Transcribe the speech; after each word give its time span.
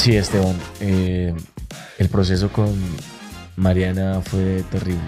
Sí, 0.00 0.16
Esteban. 0.16 0.56
eh, 0.80 1.34
el 1.98 2.08
proceso 2.08 2.50
con 2.50 2.74
Mariana 3.60 4.22
fue 4.22 4.64
terrible. 4.70 5.02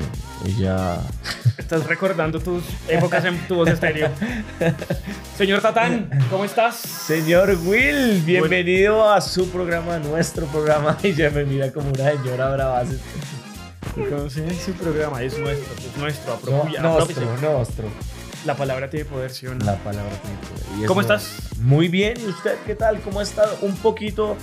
Ella. 0.45 0.98
Estás 1.56 1.86
recordando 1.86 2.38
tus 2.38 2.62
épocas 2.86 3.25
en 3.25 3.38
tu 3.48 3.54
voz 3.54 3.68
estéreo. 3.70 4.11
Señor 5.38 5.62
Tatán, 5.62 6.11
¿cómo 6.30 6.44
estás? 6.44 6.76
Señor 6.76 7.57
Will, 7.64 8.20
bienvenido 8.26 9.11
a 9.11 9.22
su 9.22 9.48
programa, 9.48 9.98
nuestro 10.00 10.44
programa. 10.46 10.98
Y 11.02 11.14
ya 11.14 11.30
me 11.30 11.44
mira 11.44 11.72
como 11.72 11.88
una 11.88 12.11
señora 12.11 12.50
brava. 12.54 12.82
¿Cómo 14.11 14.29
se 14.29 14.40
llama 14.40 14.53
su 14.62 14.72
programa? 14.75 15.22
Es 15.22 15.39
nuestro, 15.39 15.72
es 15.75 15.96
nuestro. 15.96 16.39
No, 16.50 16.62
apropia- 16.64 16.80
aprópiese. 16.80 17.21
nostro. 17.40 17.84
La 18.44 18.56
palabra 18.56 18.90
tiene 18.90 19.04
poder, 19.04 19.30
¿sí 19.30 19.46
o 19.46 19.54
no? 19.54 19.64
La 19.64 19.76
palabra 19.76 20.10
tiene 20.20 20.36
poder. 20.38 20.82
Y 20.82 20.86
¿Cómo 20.86 21.00
estás? 21.00 21.56
Muy 21.60 21.86
bien. 21.86 22.18
¿Y 22.20 22.26
usted 22.26 22.56
qué 22.66 22.74
tal? 22.74 23.00
¿Cómo 23.00 23.20
está? 23.20 23.44
Un 23.60 23.76
poquito 23.76 24.36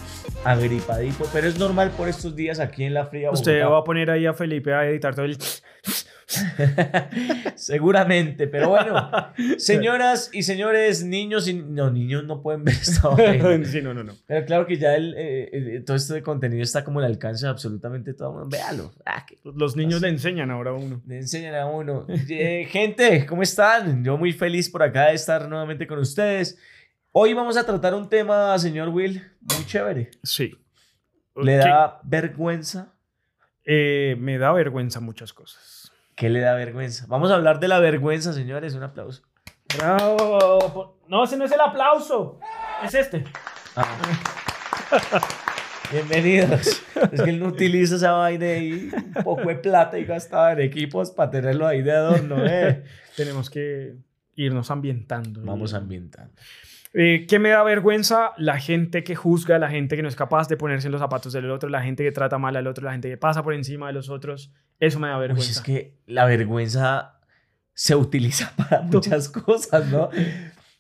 agripadito, 0.46 1.26
pero 1.34 1.48
es 1.48 1.60
normal 1.60 1.92
por 1.92 2.08
estos 2.08 2.34
días 2.34 2.60
aquí 2.62 2.86
en 2.86 2.94
la 2.94 3.08
fría. 3.08 3.30
Usted 3.30 3.62
va 3.66 3.80
a 3.80 3.84
poner 3.84 4.10
ahí 4.10 4.26
a 4.26 4.34
Felipe 4.34 4.74
a 4.74 4.86
editar 4.86 5.14
todo 5.14 5.26
el... 5.26 5.38
Seguramente, 7.56 8.48
pero 8.48 8.70
bueno, 8.70 9.10
señoras 9.58 10.30
y 10.34 10.44
señores, 10.44 11.04
niños 11.04 11.48
y 11.48 11.54
no, 11.56 11.92
niños 11.92 12.24
no 12.26 12.42
pueden 12.42 12.64
ver 12.64 12.76
esta 12.76 13.08
vaina. 13.16 13.66
sí, 13.66 13.82
no, 13.82 13.94
no, 13.94 14.04
no. 14.04 14.14
Pero 14.28 14.46
claro 14.46 14.66
que 14.68 14.78
ya 14.78 14.96
el, 14.96 15.16
eh, 15.18 15.50
eh, 15.52 15.84
todo 15.86 15.98
este 15.98 16.22
contenido 16.22 16.64
está 16.64 16.84
como 16.84 17.00
al 17.00 17.06
alcance 17.06 17.46
de 17.46 17.52
absolutamente 17.52 18.14
todo 18.14 18.30
el 18.30 18.34
mundo. 18.40 18.50
Véalo. 18.58 18.94
Ah, 19.06 19.26
Los 19.44 19.76
niños 19.76 20.02
le 20.02 20.10
enseñan 20.10 20.52
ahora 20.52 20.72
a 20.72 20.74
uno. 20.74 21.02
le 21.06 21.18
enseñan 21.18 21.56
a 21.56 21.66
uno. 21.66 22.06
Eh, 22.30 22.68
gente, 22.70 23.26
¿cómo 23.26 23.42
están? 23.44 24.04
Yo 24.04 24.18
muy 24.18 24.32
feliz 24.34 24.70
por 24.70 24.84
acá 24.84 25.08
de 25.08 25.16
estar 25.16 25.48
nuevamente 25.50 25.88
con 25.88 26.00
ustedes. 26.00 26.58
Hoy 27.12 27.34
vamos 27.34 27.58
a 27.58 27.66
tratar 27.66 27.94
un 27.96 28.08
tema, 28.08 28.58
señor 28.60 28.90
Will, 28.90 29.22
muy 29.42 29.66
chévere. 29.66 30.12
Sí. 30.24 30.56
¿Le 31.36 31.54
¿Qué? 31.54 31.58
da 31.58 32.00
vergüenza? 32.04 32.94
Eh, 33.66 34.16
me 34.20 34.38
da 34.38 34.52
vergüenza 34.52 35.00
muchas 35.00 35.34
cosas. 35.34 35.79
¿Qué 36.20 36.30
le 36.30 36.42
da 36.42 36.54
vergüenza? 36.54 37.06
Vamos 37.08 37.32
a 37.32 37.36
hablar 37.36 37.62
de 37.62 37.70
la 37.70 37.80
vergüenza, 37.80 38.34
señores. 38.34 38.76
Un 38.76 38.84
aplauso. 38.84 39.24
¡Bravo! 39.78 41.00
No, 41.08 41.24
ese 41.24 41.38
no 41.38 41.46
es 41.46 41.52
el 41.54 41.62
aplauso. 41.62 42.42
Es 42.84 42.94
este. 42.94 43.24
Ah. 43.78 43.98
Bienvenidos. 45.94 46.84
Es 47.14 47.22
que 47.22 47.30
él 47.30 47.40
no 47.40 47.48
utiliza 47.48 47.96
esa 47.96 48.12
vaina 48.12 48.48
ahí, 48.48 48.92
un 48.94 49.24
poco 49.24 49.48
de 49.48 49.56
plata 49.56 49.98
y 49.98 50.04
gastaba 50.04 50.52
en 50.52 50.60
equipos 50.60 51.12
para 51.12 51.32
tenerlo 51.32 51.66
ahí 51.66 51.82
de 51.82 51.94
adorno. 51.94 52.46
Eh. 52.46 52.84
Tenemos 53.16 53.50
que 53.50 53.96
irnos 54.36 54.70
ambientando. 54.72 55.42
Vamos 55.46 55.74
ambientando. 55.74 56.34
Eh, 56.94 57.28
¿Qué 57.30 57.38
me 57.38 57.50
da 57.50 57.62
vergüenza? 57.64 58.32
La 58.38 58.60
gente 58.60 59.04
que 59.04 59.16
juzga, 59.16 59.60
la 59.60 59.70
gente 59.70 59.96
que 59.96 60.02
no 60.02 60.08
es 60.10 60.16
capaz 60.16 60.48
de 60.48 60.58
ponerse 60.58 60.88
en 60.88 60.92
los 60.92 61.02
zapatos 61.02 61.34
del 61.34 61.50
otro, 61.52 61.70
la 61.70 61.82
gente 61.84 62.04
que 62.04 62.12
trata 62.12 62.38
mal 62.40 62.56
al 62.56 62.66
otro, 62.68 62.84
la 62.86 62.94
gente 62.94 63.10
que 63.10 63.18
pasa 63.18 63.44
por 63.44 63.54
encima 63.54 63.88
de 63.88 63.94
los 63.94 64.10
otros. 64.10 64.52
Eso 64.80 65.00
me 65.00 65.08
da 65.10 65.16
Uy, 65.18 65.22
vergüenza. 65.22 65.52
es 65.52 65.62
que 65.62 65.98
la 66.08 66.26
vergüenza 66.26 67.20
se 67.74 67.96
utiliza 67.96 68.54
para 68.58 68.82
muchas 68.82 69.30
cosas, 69.30 69.86
¿no? 69.92 70.10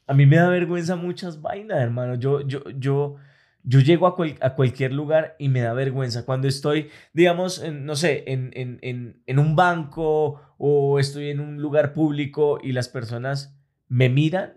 A 0.08 0.14
mí 0.16 0.26
me 0.26 0.38
da 0.38 0.50
vergüenza 0.50 0.96
muchas 0.96 1.42
vainas, 1.42 1.78
hermano. 1.80 2.16
Yo, 2.16 2.42
yo, 2.42 2.64
yo, 2.76 3.18
yo 3.62 3.80
llego 3.80 4.08
a, 4.08 4.16
cual- 4.16 4.38
a 4.42 4.56
cualquier 4.56 4.92
lugar 4.94 5.36
y 5.38 5.50
me 5.50 5.62
da 5.62 5.73
vergüenza. 5.73 6.26
Cuando 6.26 6.48
estoy, 6.48 6.90
digamos, 7.14 7.62
en, 7.62 7.86
no 7.86 7.96
sé, 7.96 8.23
en, 8.26 8.50
en, 8.56 8.80
en, 8.82 9.22
en 9.28 9.38
un 9.38 9.56
banco 9.56 10.42
o 10.58 10.98
estoy 11.00 11.30
en 11.30 11.40
un 11.40 11.62
lugar 11.62 11.94
público 11.94 12.58
y 12.64 12.72
las 12.72 12.90
personas 12.90 13.56
me 13.88 14.10
miran, 14.10 14.54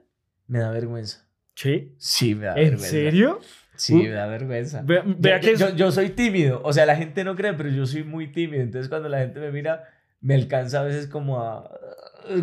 me 0.47 0.59
da 0.61 0.70
vergüenza. 0.70 1.28
¿Sí? 1.54 1.94
Sí, 1.98 2.34
me 2.34 2.46
da 2.46 2.50
¿En 2.52 2.56
vergüenza. 2.70 2.86
serio? 2.88 3.40
Sí, 3.74 3.94
Uh, 3.94 4.02
me 4.02 4.10
da 4.10 4.26
vergüenza. 4.26 4.82
Ve- 4.84 5.02
vea 5.18 5.40
yo, 5.40 5.50
que 5.50 5.56
yo, 5.56 5.66
es- 5.68 5.76
yo 5.76 5.90
soy 5.92 6.10
tímido. 6.10 6.60
O 6.64 6.72
sea, 6.72 6.86
la 6.86 6.96
gente 6.96 7.24
no 7.24 7.34
cree, 7.34 7.52
pero 7.54 7.68
yo 7.68 7.84
soy 7.86 8.04
muy 8.04 8.28
tímido. 8.32 8.62
Entonces, 8.62 8.88
cuando 8.88 9.08
la 9.08 9.18
gente 9.20 9.40
me 9.40 9.50
mira, 9.50 9.84
me 10.20 10.34
alcanza 10.34 10.80
a 10.80 10.84
veces 10.84 11.06
como 11.08 11.42
a, 11.42 11.68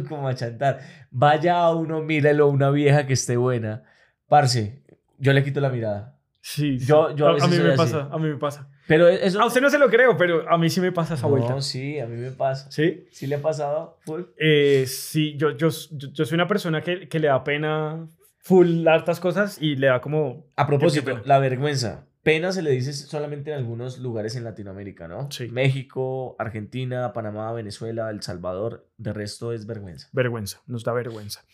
como 0.07 0.27
a 0.27 0.35
chantar. 0.35 0.79
Vaya 1.11 1.57
a 1.59 1.73
uno, 1.75 2.01
mírelo, 2.01 2.47
una 2.49 2.69
vieja 2.71 3.05
que 3.07 3.13
esté 3.13 3.37
buena. 3.37 3.83
Parce, 4.27 4.83
yo 5.17 5.31
le 5.33 5.43
quito 5.43 5.59
la 5.61 5.69
mirada. 5.69 6.15
Sí, 6.41 6.79
sí. 6.79 6.85
Yo- 6.87 7.15
yo 7.15 7.27
a 7.27 7.33
veces 7.33 7.49
mí 7.49 7.57
me 7.57 7.69
así. 7.69 7.77
pasa, 7.77 8.09
a 8.11 8.17
mí 8.17 8.27
me 8.29 8.37
pasa. 8.37 8.69
Pero 8.87 9.07
eso... 9.07 9.39
A 9.39 9.45
usted 9.45 9.61
no 9.61 9.69
se 9.69 9.77
lo 9.77 9.87
creo, 9.89 10.17
pero 10.17 10.49
a 10.49 10.57
mí 10.57 10.69
sí 10.69 10.81
me 10.81 10.91
pasa 10.91 11.13
esa 11.13 11.27
vuelta. 11.27 11.49
No, 11.49 11.61
sí, 11.61 11.99
a 11.99 12.07
mí 12.07 12.17
me 12.17 12.31
pasa. 12.31 12.71
¿Sí? 12.71 13.05
Sí 13.11 13.27
le 13.27 13.35
ha 13.35 13.41
pasado. 13.41 13.97
full. 14.05 14.21
Eh, 14.37 14.85
sí, 14.87 15.35
yo, 15.37 15.51
yo, 15.51 15.69
yo, 15.91 16.09
yo 16.11 16.25
soy 16.25 16.35
una 16.35 16.47
persona 16.47 16.81
que, 16.81 17.07
que 17.07 17.19
le 17.19 17.27
da 17.27 17.43
pena 17.43 18.07
full 18.49 18.87
hartas 18.87 19.19
cosas 19.19 19.61
y 19.61 19.75
le 19.75 19.87
da 19.87 20.01
como... 20.01 20.47
A 20.55 20.65
propósito, 20.65 21.21
la 21.23 21.37
vergüenza. 21.37 22.07
Pena 22.23 22.51
se 22.51 22.63
le 22.63 22.71
dice 22.71 22.93
solamente 22.93 23.51
en 23.51 23.57
algunos 23.57 23.99
lugares 23.99 24.35
en 24.35 24.43
Latinoamérica, 24.43 25.07
¿no? 25.07 25.29
Sí. 25.31 25.49
México, 25.49 26.35
Argentina, 26.39 27.13
Panamá, 27.13 27.53
Venezuela, 27.53 28.09
El 28.09 28.23
Salvador. 28.23 28.89
De 28.97 29.13
resto 29.13 29.53
es 29.53 29.67
vergüenza. 29.67 30.09
Vergüenza, 30.13 30.61
nos 30.65 30.83
da 30.83 30.93
vergüenza. 30.93 31.45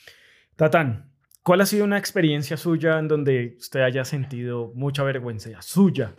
Tatán, 0.56 1.12
¿cuál 1.44 1.60
ha 1.60 1.66
sido 1.66 1.84
una 1.84 1.98
experiencia 1.98 2.56
suya 2.56 2.98
en 2.98 3.10
donde 3.10 3.58
usted 3.60 3.82
haya 3.82 4.06
sentido 4.06 4.72
mucha 4.74 5.04
vergüenza 5.04 5.50
suya? 5.62 6.16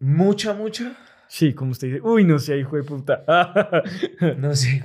Mucha, 0.00 0.52
mucha. 0.52 0.96
Sí, 1.28 1.54
como 1.54 1.70
usted 1.70 1.88
dice, 1.88 2.00
uy, 2.02 2.24
no 2.24 2.40
sé, 2.40 2.58
hijo 2.58 2.76
de 2.76 2.82
puta. 2.82 3.24
No 4.36 4.54
sé. 4.56 4.82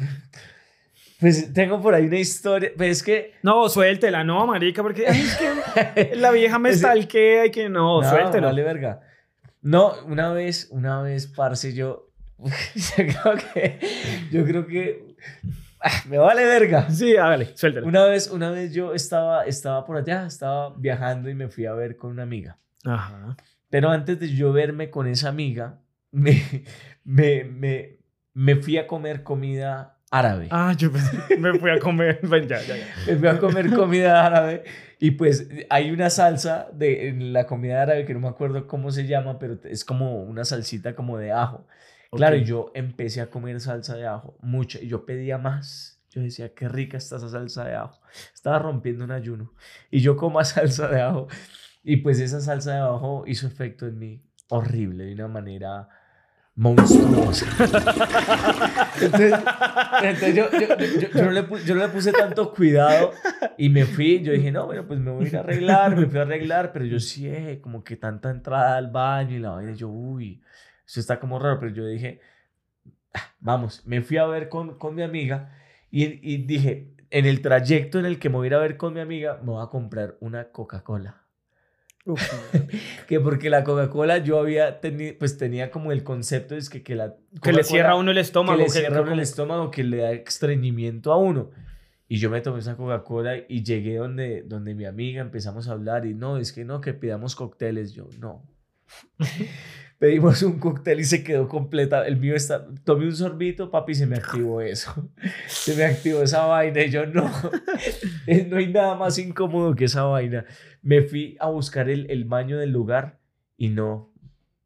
Pues 1.19 1.51
tengo 1.53 1.81
por 1.81 1.93
ahí 1.93 2.05
una 2.05 2.19
historia. 2.19 2.71
Pues 2.75 2.97
es 2.97 3.03
que. 3.03 3.33
no, 3.43 3.67
suéltela, 3.67 4.23
no, 4.23 4.47
marica, 4.47 4.81
porque 4.81 5.05
ay, 5.07 5.21
es 5.21 5.35
que 5.35 6.15
la 6.15 6.31
vieja 6.31 6.57
me 6.59 6.73
stalkea 6.73 7.47
y 7.47 7.51
que 7.51 7.67
no, 7.67 8.01
no, 8.01 8.09
suéltelo. 8.09 8.47
Vale, 8.47 8.63
verga. 8.63 9.01
No, 9.61 9.93
una 10.05 10.31
vez, 10.31 10.69
una 10.71 11.01
vez, 11.01 11.27
parce, 11.27 11.73
yo. 11.73 12.09
yo 12.39 12.95
creo 12.95 13.35
que. 13.53 13.79
Yo 14.31 14.45
creo 14.45 14.65
que. 14.65 15.15
ah, 15.81 16.03
me 16.07 16.17
vale 16.17 16.45
verga. 16.45 16.89
Sí, 16.89 17.17
hágale, 17.17 17.55
suéltela. 17.57 17.85
Una 17.85 18.05
vez, 18.05 18.29
una 18.31 18.51
vez 18.51 18.73
yo 18.73 18.93
estaba, 18.93 19.45
estaba 19.45 19.85
por 19.85 19.97
allá, 19.97 20.25
estaba 20.25 20.73
viajando 20.77 21.29
y 21.29 21.35
me 21.35 21.49
fui 21.49 21.65
a 21.65 21.73
ver 21.73 21.97
con 21.97 22.11
una 22.11 22.23
amiga. 22.23 22.57
Ajá. 22.85 23.35
Pero 23.69 23.89
antes 23.89 24.19
de 24.19 24.33
yo 24.33 24.53
verme 24.53 24.89
con 24.89 25.05
esa 25.05 25.27
amiga, 25.27 25.81
me, 26.11 26.41
me, 27.03 27.43
me, 27.43 27.99
me 28.33 28.55
fui 28.55 28.77
a 28.77 28.87
comer 28.87 29.21
comida 29.21 29.98
árabe. 30.11 30.47
Ah, 30.51 30.73
yo 30.77 30.91
pensé- 30.91 31.37
me 31.37 31.57
fui 31.59 31.69
a 31.71 31.79
comer. 31.79 32.19
Ya, 32.47 32.61
ya, 32.61 32.75
ya. 32.77 32.85
Me 33.07 33.15
fui 33.17 33.27
a 33.27 33.39
comer 33.39 33.71
comida 33.73 34.25
árabe 34.25 34.63
y 34.99 35.11
pues 35.11 35.47
hay 35.69 35.91
una 35.91 36.09
salsa 36.09 36.67
de 36.73 37.09
en 37.09 37.31
la 37.33 37.45
comida 37.45 37.81
árabe 37.81 38.05
que 38.05 38.13
no 38.13 38.19
me 38.19 38.27
acuerdo 38.27 38.67
cómo 38.67 38.91
se 38.91 39.05
llama, 39.07 39.39
pero 39.39 39.57
es 39.63 39.85
como 39.85 40.23
una 40.23 40.45
salsita 40.45 40.95
como 40.95 41.17
de 41.17 41.31
ajo. 41.31 41.65
Claro, 42.11 42.37
yo 42.37 42.71
empecé 42.73 43.21
a 43.21 43.29
comer 43.29 43.59
salsa 43.61 43.95
de 43.95 44.07
ajo, 44.07 44.35
mucha, 44.41 44.79
y 44.81 44.87
yo 44.87 45.05
pedía 45.05 45.37
más. 45.37 46.01
Yo 46.09 46.21
decía, 46.21 46.55
qué 46.55 46.67
rica 46.67 46.97
está 46.97 47.17
esa 47.17 47.29
salsa 47.29 47.65
de 47.65 47.75
ajo. 47.75 48.01
Estaba 48.33 48.57
rompiendo 48.57 49.03
un 49.03 49.11
ayuno. 49.11 49.53
Y 49.91 49.99
yo 50.01 50.17
como 50.17 50.43
salsa 50.43 50.87
de 50.87 51.01
ajo. 51.01 51.27
Y 51.83 51.97
pues 51.97 52.19
esa 52.19 52.41
salsa 52.41 52.73
de 52.73 52.79
ajo 52.79 53.25
hizo 53.27 53.45
efecto 53.45 53.85
en 53.85 53.99
mí 53.99 54.23
horrible, 54.47 55.05
de 55.05 55.13
una 55.13 55.27
manera 55.27 55.87
monstruosa. 56.59 57.45
Entonces, 59.01 59.33
entonces 60.03 60.35
yo, 60.35 60.49
yo- 60.51 61.09
yo- 61.13 61.23
no 61.23 61.31
le, 61.31 61.45
yo 61.65 61.75
no 61.75 61.81
le 61.81 61.87
puse 61.89 62.11
tanto 62.11 62.53
cuidado 62.53 63.11
y 63.57 63.69
me 63.69 63.85
fui. 63.85 64.21
Yo 64.21 64.33
dije, 64.33 64.51
no, 64.51 64.65
bueno, 64.65 64.85
pues 64.85 64.99
me 64.99 65.11
voy 65.11 65.33
a 65.33 65.39
arreglar. 65.39 65.95
Me 65.95 66.05
fui 66.07 66.19
a 66.19 66.23
arreglar, 66.23 66.71
pero 66.73 66.85
yo 66.85 66.99
sí, 66.99 67.27
eh, 67.27 67.59
como 67.61 67.83
que 67.83 67.95
tanta 67.95 68.29
entrada 68.29 68.75
al 68.77 68.91
baño 68.91 69.35
y 69.35 69.39
la 69.39 69.51
vaina. 69.51 69.71
Yo, 69.73 69.87
uy, 69.89 70.41
eso 70.85 70.99
está 70.99 71.19
como 71.19 71.39
raro. 71.39 71.59
Pero 71.59 71.71
yo 71.73 71.85
dije, 71.87 72.19
"Ah, 73.13 73.33
vamos, 73.39 73.85
me 73.85 74.01
fui 74.01 74.17
a 74.17 74.25
ver 74.25 74.49
con, 74.49 74.77
con 74.77 74.95
mi 74.95 75.01
amiga 75.01 75.55
y, 75.89 76.03
y 76.33 76.37
dije, 76.45 76.93
en 77.09 77.25
el 77.25 77.41
trayecto 77.41 77.99
en 77.99 78.05
el 78.05 78.19
que 78.19 78.29
me 78.29 78.35
voy 78.35 78.45
a 78.45 78.47
ir 78.47 78.53
a 78.55 78.59
ver 78.59 78.75
con 78.77 78.93
mi 78.93 78.99
amiga, 78.99 79.39
me 79.41 79.51
voy 79.53 79.63
a 79.63 79.69
comprar 79.69 80.17
una 80.19 80.51
Coca-Cola. 80.51 81.23
Que 83.07 83.19
porque 83.19 83.49
la 83.49 83.63
Coca-Cola 83.63 84.19
yo 84.19 84.39
había 84.39 84.79
tenido, 84.81 85.15
pues 85.19 85.37
tenía 85.37 85.71
como 85.71 85.91
el 85.91 86.03
concepto 86.03 86.55
es 86.55 86.69
que, 86.69 86.83
que 86.83 86.95
la 86.95 87.15
que 87.41 87.51
le 87.53 87.63
cierra 87.63 87.91
a 87.91 87.95
uno 87.95 88.11
el 88.11 88.17
estómago. 88.17 88.57
que 88.57 88.63
le 88.63 88.65
que- 88.71 88.79
cierra 88.79 89.01
uno 89.01 89.13
el 89.13 89.19
estómago, 89.19 89.71
que 89.71 89.83
le 89.83 89.97
da 89.97 90.11
estreñimiento 90.11 91.11
a 91.11 91.17
uno. 91.17 91.49
Y 92.07 92.17
yo 92.17 92.29
me 92.31 92.41
tomé 92.41 92.59
esa 92.59 92.75
Coca-Cola 92.75 93.35
y 93.47 93.63
llegué 93.63 93.97
donde, 93.97 94.41
donde 94.43 94.73
mi 94.73 94.85
amiga, 94.85 95.21
empezamos 95.21 95.67
a 95.69 95.73
hablar 95.73 96.05
y 96.07 96.13
no, 96.15 96.37
es 96.37 96.51
que 96.53 96.65
no, 96.65 96.81
que 96.81 96.93
pidamos 96.93 97.35
cócteles. 97.35 97.93
Yo, 97.93 98.07
no. 98.19 98.43
Pedimos 99.99 100.41
un 100.43 100.59
cóctel 100.59 101.01
y 101.01 101.03
se 101.03 101.23
quedó 101.25 101.49
completa. 101.49 102.07
El 102.07 102.15
mío 102.15 102.33
está, 102.33 102.65
tomé 102.85 103.05
un 103.05 103.15
sorbito, 103.15 103.69
papi, 103.69 103.91
y 103.91 103.95
se 103.95 104.07
me 104.07 104.15
activó 104.15 104.61
eso. 104.61 105.11
Se 105.47 105.75
me 105.75 105.83
activó 105.83 106.23
esa 106.23 106.45
vaina 106.45 106.81
y 106.81 106.89
yo, 106.89 107.05
no. 107.05 107.29
No 108.47 108.57
hay 108.57 108.67
nada 108.67 108.95
más 108.95 109.17
incómodo 109.17 109.75
que 109.75 109.85
esa 109.85 110.03
vaina. 110.03 110.45
Me 110.81 111.01
fui 111.01 111.35
a 111.41 111.49
buscar 111.49 111.89
el, 111.89 112.09
el 112.09 112.23
baño 112.23 112.57
del 112.57 112.71
lugar 112.71 113.19
y 113.57 113.69
no. 113.69 114.13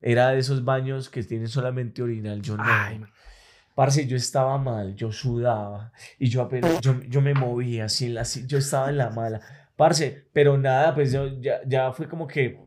Era 0.01 0.29
de 0.29 0.37
esos 0.37 0.63
baños 0.63 1.09
que 1.09 1.23
tienen 1.23 1.47
solamente 1.47 2.03
orinal. 2.03 2.41
Yo 2.41 2.55
no. 2.55 2.63
Ay. 2.65 3.01
Parce, 3.73 4.05
yo 4.05 4.15
estaba 4.15 4.59
mal, 4.59 4.93
yo 4.95 5.11
sudaba 5.11 5.91
y 6.19 6.29
yo 6.29 6.43
apenas, 6.43 6.79
yo, 6.81 7.01
yo 7.09 7.21
me 7.21 7.33
movía 7.33 7.85
así, 7.85 8.05
en 8.05 8.13
la, 8.13 8.23
yo 8.23 8.59
estaba 8.59 8.89
en 8.89 8.97
la 8.97 9.09
mala. 9.09 9.41
Parce, 9.75 10.27
pero 10.31 10.59
nada, 10.59 10.93
pues 10.93 11.11
yo 11.11 11.41
ya, 11.41 11.61
ya 11.65 11.91
fue 11.91 12.07
como 12.07 12.27
que 12.27 12.59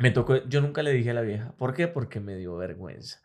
me 0.00 0.10
tocó, 0.10 0.36
yo 0.48 0.60
nunca 0.60 0.82
le 0.82 0.92
dije 0.92 1.10
a 1.10 1.14
la 1.14 1.20
vieja. 1.22 1.52
¿Por 1.56 1.74
qué? 1.74 1.86
Porque 1.88 2.20
me 2.20 2.36
dio 2.36 2.56
vergüenza. 2.56 3.20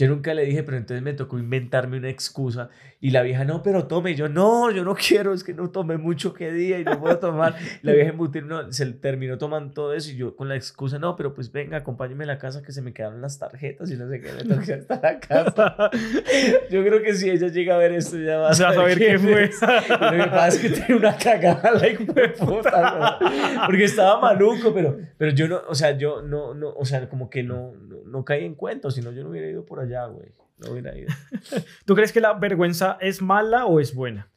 Yo 0.00 0.08
nunca 0.08 0.32
le 0.32 0.46
dije, 0.46 0.62
pero 0.62 0.78
entonces 0.78 1.02
me 1.02 1.12
tocó 1.12 1.38
inventarme 1.38 1.98
una 1.98 2.08
excusa 2.08 2.70
y 3.02 3.10
la 3.10 3.20
vieja, 3.20 3.44
no, 3.44 3.62
pero 3.62 3.86
tome. 3.86 4.12
Y 4.12 4.14
yo, 4.14 4.30
no, 4.30 4.70
yo 4.70 4.82
no 4.82 4.94
quiero, 5.08 5.34
es 5.34 5.44
que 5.44 5.52
no 5.52 5.68
tomé 5.68 5.98
mucho 5.98 6.32
que 6.32 6.50
día 6.50 6.78
y 6.78 6.84
no 6.84 6.98
puedo 6.98 7.18
tomar. 7.18 7.54
La 7.82 7.92
vieja 7.92 8.08
embutir, 8.08 8.44
no, 8.44 8.72
se 8.72 8.86
terminó 8.92 9.36
tomando 9.36 9.74
todo 9.74 9.92
eso 9.92 10.10
y 10.10 10.16
yo 10.16 10.36
con 10.36 10.48
la 10.48 10.56
excusa, 10.56 10.98
no, 10.98 11.16
pero 11.16 11.34
pues 11.34 11.52
venga, 11.52 11.76
acompáñeme 11.76 12.24
a 12.24 12.28
la 12.28 12.38
casa 12.38 12.62
que 12.62 12.72
se 12.72 12.80
me 12.80 12.94
quedaron 12.94 13.20
las 13.20 13.38
tarjetas 13.38 13.90
y 13.90 13.96
no 13.98 14.08
sé 14.08 14.22
qué, 14.22 14.32
me 14.32 14.54
ir 14.64 14.72
hasta 14.72 15.00
la 15.02 15.20
casa. 15.20 15.90
Yo 16.70 16.82
creo 16.82 17.02
que 17.02 17.12
si 17.12 17.28
ella 17.28 17.48
llega 17.48 17.74
a 17.74 17.78
ver 17.78 17.92
esto, 17.92 18.16
ya 18.16 18.38
va 18.38 18.48
a 18.48 18.50
a 18.52 18.54
saber 18.54 18.96
qué 18.96 19.18
fue. 19.18 19.44
es. 19.44 19.60
Lo 19.60 19.68
que 19.68 20.30
pasa 20.30 20.48
es 20.48 20.58
que 20.58 20.70
tiene 20.70 20.94
una 20.94 21.14
cagada, 21.14 21.72
la 21.72 21.88
hijo 21.88 22.04
de 22.10 22.28
puta, 22.30 23.18
¿no? 23.20 23.66
Porque 23.66 23.84
estaba 23.84 24.18
maluco, 24.18 24.72
pero, 24.72 24.96
pero 25.18 25.32
yo 25.32 25.46
no, 25.46 25.60
o 25.68 25.74
sea, 25.74 25.90
yo 25.98 26.22
no, 26.22 26.54
no, 26.54 26.70
o 26.70 26.86
sea, 26.86 27.06
como 27.10 27.28
que 27.28 27.42
no, 27.42 27.74
no, 27.74 27.96
no 28.06 28.24
caí 28.24 28.44
en 28.44 28.54
cuento, 28.54 28.90
si 28.90 29.02
no, 29.02 29.12
yo 29.12 29.22
no 29.22 29.30
hubiera 29.30 29.48
ido 29.48 29.64
por 29.64 29.80
allá, 29.80 29.89
güey. 30.06 30.32
No 30.58 30.72
hubiera 30.72 30.96
ido. 30.96 31.08
¿Tú 31.86 31.94
crees 31.94 32.12
que 32.12 32.20
la 32.20 32.34
vergüenza 32.34 32.98
es 33.00 33.22
mala 33.22 33.66
o 33.66 33.80
es 33.80 33.94
buena? 33.94 34.30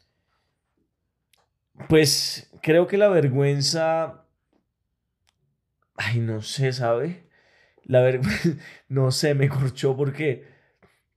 Pues 1.89 2.51
creo 2.61 2.87
que 2.87 2.97
la 2.97 3.09
vergüenza. 3.09 4.25
Ay, 5.95 6.19
no 6.19 6.41
sé, 6.41 6.71
¿sabe? 6.71 7.29
La 7.83 8.01
vergüenza. 8.01 8.49
No 8.87 9.11
sé, 9.11 9.33
me 9.33 9.49
corchó 9.49 9.97
porque 9.97 10.45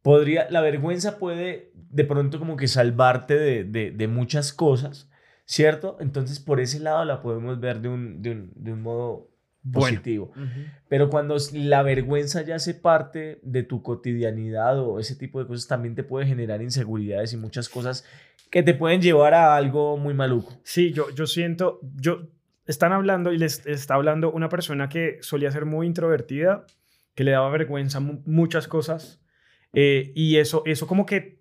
podría. 0.03 0.49
La 0.51 0.61
vergüenza 0.61 1.19
puede 1.19 1.73
de 1.75 2.05
pronto 2.05 2.39
como 2.39 2.57
que 2.57 2.69
salvarte 2.69 3.39
de, 3.39 3.65
de, 3.65 3.91
de 3.91 4.09
muchas 4.09 4.53
cosas, 4.53 5.11
¿cierto? 5.45 5.99
Entonces 6.01 6.41
por 6.41 6.61
ese 6.61 6.81
lado 6.81 7.05
la 7.05 7.23
podemos 7.23 7.61
ver 7.61 7.81
de 7.81 7.89
un, 7.89 8.23
de 8.23 8.31
un, 8.31 8.53
de 8.55 8.73
un 8.73 8.83
modo 8.83 9.31
Bueno. 9.69 9.97
positivo. 9.97 10.33
Pero 10.89 11.11
cuando 11.11 11.37
la 11.53 11.83
vergüenza 11.83 12.43
ya 12.43 12.55
hace 12.55 12.75
parte 12.75 13.41
de 13.43 13.63
tu 13.65 13.83
cotidianidad 13.83 14.79
o 14.79 15.01
ese 15.01 15.17
tipo 15.17 15.41
de 15.41 15.47
cosas, 15.47 15.67
también 15.67 15.95
te 15.95 16.05
puede 16.05 16.27
generar 16.27 16.63
inseguridades 16.63 17.33
y 17.33 17.37
muchas 17.37 17.69
cosas 17.69 18.05
que 18.51 18.63
te 18.63 18.75
pueden 18.75 19.03
llevar 19.03 19.35
a 19.35 19.57
algo 19.57 19.97
muy 19.97 20.15
maluco. 20.15 20.53
Sí, 20.63 20.93
yo, 20.93 21.11
yo 21.11 21.27
siento, 21.27 21.81
yo, 21.97 22.29
están 22.67 22.93
hablando 22.93 23.33
y 23.33 23.39
les 23.39 23.67
está 23.67 23.95
hablando 23.95 24.31
una 24.31 24.49
persona 24.49 24.89
que 24.89 25.19
solía 25.21 25.51
ser 25.51 25.65
muy 25.67 25.87
introvertida, 25.87 26.65
que 27.17 27.25
le 27.25 27.33
daba 27.33 27.49
vergüenza 27.51 27.99
mu- 27.99 28.23
muchas 28.25 28.69
cosas, 28.69 29.21
eh, 29.73 30.13
y 30.15 30.37
eso, 30.37 30.63
eso 30.65 30.87
como 30.87 31.07
que 31.07 31.41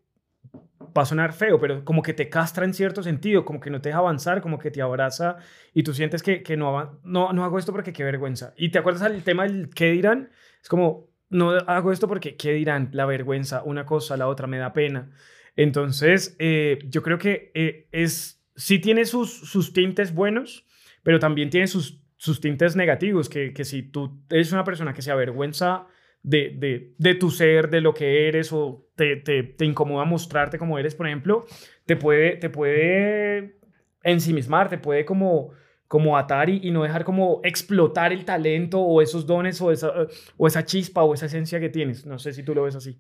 va 0.98 1.02
a 1.02 1.06
sonar 1.06 1.34
feo, 1.34 1.60
pero 1.60 1.84
como 1.84 2.02
que 2.02 2.14
te 2.14 2.30
castra 2.30 2.66
en 2.66 2.74
cierto 2.74 3.04
sentido, 3.04 3.44
como 3.44 3.60
que 3.60 3.70
no 3.70 3.82
te 3.82 3.90
deja 3.90 4.00
avanzar, 4.00 4.42
como 4.42 4.58
que 4.60 4.72
te 4.72 4.82
abraza 4.82 5.38
y 5.74 5.84
tú 5.84 5.94
sientes 5.94 6.24
que, 6.24 6.42
que 6.42 6.56
no, 6.56 7.00
no, 7.04 7.34
no 7.34 7.44
hago 7.44 7.60
esto 7.60 7.72
porque 7.72 7.92
qué 7.92 8.04
vergüenza. 8.04 8.54
Y 8.58 8.70
te 8.70 8.80
acuerdas 8.80 9.12
el 9.12 9.24
tema 9.24 9.44
del 9.44 9.70
qué 9.70 9.92
dirán, 9.92 10.30
es 10.62 10.70
como, 10.70 11.10
no 11.30 11.52
hago 11.52 11.92
esto 11.92 12.08
porque 12.08 12.38
qué 12.38 12.54
dirán, 12.54 12.90
la 12.94 13.06
vergüenza, 13.06 13.64
una 13.64 13.86
cosa, 13.86 14.16
la 14.16 14.28
otra, 14.28 14.48
me 14.48 14.58
da 14.58 14.74
pena. 14.74 15.12
Entonces, 15.58 16.36
eh, 16.40 16.80
yo 16.90 17.02
creo 17.02 17.18
que 17.18 17.52
eh, 17.54 17.88
es, 17.92 18.44
sí 18.56 18.80
tiene 18.80 19.06
sus, 19.06 19.32
sus 19.32 19.74
tintes 19.74 20.14
buenos, 20.14 20.66
pero 21.04 21.20
también 21.20 21.50
tiene 21.50 21.68
sus, 21.68 22.02
sus 22.16 22.40
tintes 22.40 22.76
negativos, 22.76 23.28
que, 23.28 23.54
que 23.54 23.66
si 23.66 23.84
tú 23.84 24.24
eres 24.30 24.52
una 24.54 24.64
persona 24.64 24.94
que 24.94 25.02
se 25.02 25.12
avergüenza 25.12 25.88
de, 26.28 26.56
de, 26.58 26.94
de 26.98 27.16
tu 27.16 27.30
ser, 27.30 27.70
de 27.70 27.82
lo 27.82 27.94
que 27.94 28.28
eres, 28.28 28.52
o 28.52 28.88
te, 28.96 29.16
te, 29.18 29.44
te 29.44 29.64
incomoda 29.66 30.06
mostrarte 30.06 30.58
como 30.58 30.80
eres, 30.80 30.96
por 30.96 31.06
ejemplo, 31.06 31.46
te 31.86 31.96
puede, 31.96 32.38
te 32.38 32.50
puede 32.50 33.58
ensimismar, 34.04 34.68
te 34.70 34.78
puede 34.80 35.06
como, 35.06 35.52
como 35.88 36.18
atar 36.18 36.50
y, 36.50 36.60
y 36.64 36.72
no 36.72 36.82
dejar 36.84 37.04
como 37.04 37.42
explotar 37.44 38.12
el 38.12 38.26
talento 38.26 38.80
o 38.82 39.02
esos 39.02 39.26
dones 39.26 39.62
o 39.62 39.72
esa, 39.72 39.92
o 40.38 40.48
esa 40.48 40.66
chispa 40.66 41.04
o 41.04 41.14
esa 41.14 41.28
esencia 41.28 41.60
que 41.60 41.70
tienes. 41.70 42.06
No 42.06 42.18
sé 42.18 42.34
si 42.34 42.42
tú 42.44 42.56
lo 42.56 42.64
ves 42.64 42.76
así. 42.76 43.00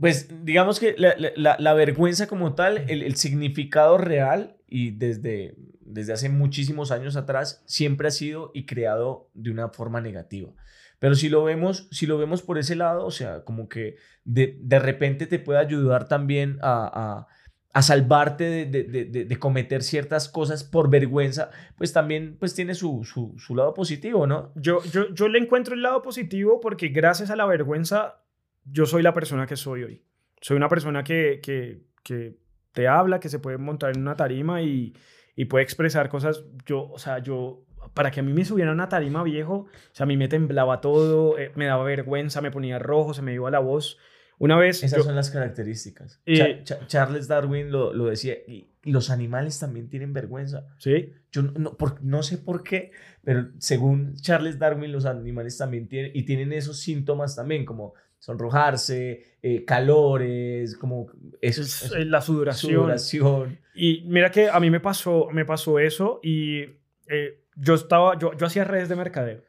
Pues 0.00 0.28
digamos 0.44 0.78
que 0.80 0.94
la, 0.96 1.14
la- 1.36 1.56
la- 1.58 1.74
vergüenza 1.74 2.26
como 2.28 2.54
tal, 2.54 2.84
el 2.88 3.14
significado 3.16 3.98
real 3.98 4.56
y 4.68 4.92
desde, 4.92 5.54
desde 5.92 6.12
hace 6.12 6.28
muchísimos 6.28 6.90
años 6.90 7.16
atrás 7.16 7.62
siempre 7.66 8.08
ha 8.08 8.10
sido 8.10 8.50
y 8.54 8.66
creado 8.66 9.30
de 9.34 9.50
una 9.50 9.68
forma 9.68 10.00
negativa. 10.00 10.52
Pero 10.98 11.14
si 11.14 11.28
lo 11.28 11.42
vemos, 11.44 11.88
si 11.90 12.06
lo 12.06 12.16
vemos 12.18 12.42
por 12.42 12.58
ese 12.58 12.76
lado, 12.76 13.04
o 13.04 13.10
sea, 13.10 13.44
como 13.44 13.68
que 13.68 13.96
de, 14.24 14.58
de 14.62 14.78
repente 14.78 15.26
te 15.26 15.38
puede 15.38 15.58
ayudar 15.58 16.06
también 16.08 16.58
a, 16.62 16.86
a- 16.92 17.26
a 17.74 17.80
salvarte 17.80 18.44
de, 18.44 18.66
de- 18.66 19.24
de- 19.24 19.38
cometer 19.38 19.82
ciertas 19.82 20.28
cosas 20.28 20.62
por 20.62 20.90
vergüenza, 20.90 21.50
pues 21.78 21.92
también 21.94 22.36
pues 22.38 22.54
tiene 22.54 22.74
su, 22.74 23.02
su, 23.02 23.34
su 23.38 23.56
lado 23.56 23.72
positivo, 23.72 24.26
¿no? 24.26 24.52
Yo, 24.56 24.84
yo, 24.92 25.08
yo 25.14 25.26
le 25.28 25.38
encuentro 25.38 25.74
el 25.74 25.80
lado 25.82 26.02
positivo 26.02 26.60
porque 26.60 26.88
gracias 26.88 27.30
a 27.30 27.36
la 27.36 27.46
vergüenza 27.46 28.22
yo 28.64 28.84
soy 28.84 29.02
la 29.02 29.14
persona 29.14 29.46
que 29.46 29.56
soy 29.56 29.84
hoy. 29.84 30.04
Soy 30.42 30.58
una 30.58 30.68
persona 30.68 31.02
que, 31.02 31.40
que, 31.42 31.86
que 32.04 32.36
te 32.72 32.88
habla, 32.88 33.20
que 33.20 33.30
se 33.30 33.38
puede 33.38 33.56
montar 33.56 33.96
en 33.96 34.02
una 34.02 34.16
tarima 34.16 34.60
y, 34.60 34.94
y 35.36 35.46
puede 35.46 35.64
expresar 35.64 36.08
cosas. 36.08 36.44
Yo, 36.66 36.88
o 36.90 36.98
sea, 36.98 37.18
yo, 37.18 37.64
para 37.94 38.10
que 38.10 38.20
a 38.20 38.22
mí 38.22 38.32
me 38.32 38.44
subiera 38.44 38.70
a 38.70 38.74
una 38.74 38.88
tarima 38.88 39.22
viejo, 39.22 39.54
o 39.54 39.68
sea, 39.92 40.04
a 40.04 40.06
mí 40.06 40.16
me 40.16 40.28
temblaba 40.28 40.80
todo, 40.80 41.38
eh, 41.38 41.52
me 41.54 41.66
daba 41.66 41.84
vergüenza, 41.84 42.40
me 42.40 42.50
ponía 42.50 42.78
rojo, 42.78 43.14
se 43.14 43.22
me 43.22 43.34
iba 43.34 43.50
la 43.50 43.58
voz. 43.60 43.98
Una 44.38 44.56
vez... 44.56 44.82
Esas 44.82 44.98
yo- 44.98 45.04
son 45.04 45.14
las 45.14 45.30
características. 45.30 46.20
Y- 46.26 46.40
Charles 46.86 47.28
Darwin 47.28 47.70
lo, 47.70 47.92
lo 47.92 48.06
decía, 48.06 48.34
y 48.46 48.70
los 48.82 49.10
animales 49.10 49.58
también 49.60 49.88
tienen 49.88 50.12
vergüenza. 50.12 50.66
¿Sí? 50.78 51.12
Yo 51.30 51.42
no, 51.42 51.52
no, 51.52 51.76
por- 51.76 52.02
no 52.02 52.22
sé 52.24 52.38
por 52.38 52.62
qué, 52.64 52.90
pero 53.22 53.50
según 53.58 54.16
Charles 54.16 54.58
Darwin, 54.58 54.90
los 54.90 55.04
animales 55.06 55.56
también 55.58 55.86
tienen, 55.86 56.10
y 56.14 56.24
tienen 56.24 56.52
esos 56.52 56.78
síntomas 56.80 57.36
también, 57.36 57.64
como 57.64 57.94
sonrojarse, 58.22 59.24
eh, 59.42 59.64
calores, 59.64 60.76
como 60.76 61.08
eso, 61.40 61.62
Es, 61.62 61.82
eso- 61.82 61.96
eh, 61.96 62.04
la 62.04 62.20
sudoración. 62.20 62.72
sudoración. 62.72 63.58
Y 63.74 64.04
mira 64.06 64.30
que 64.30 64.48
a 64.48 64.60
mí 64.60 64.70
me 64.70 64.78
pasó, 64.78 65.28
me 65.32 65.44
pasó 65.44 65.80
eso 65.80 66.20
y 66.22 66.60
eh, 67.08 67.40
yo 67.56 67.74
estaba, 67.74 68.16
yo, 68.18 68.32
yo 68.36 68.46
hacía 68.46 68.62
redes 68.64 68.88
de 68.88 68.94
mercadeo. 68.96 69.42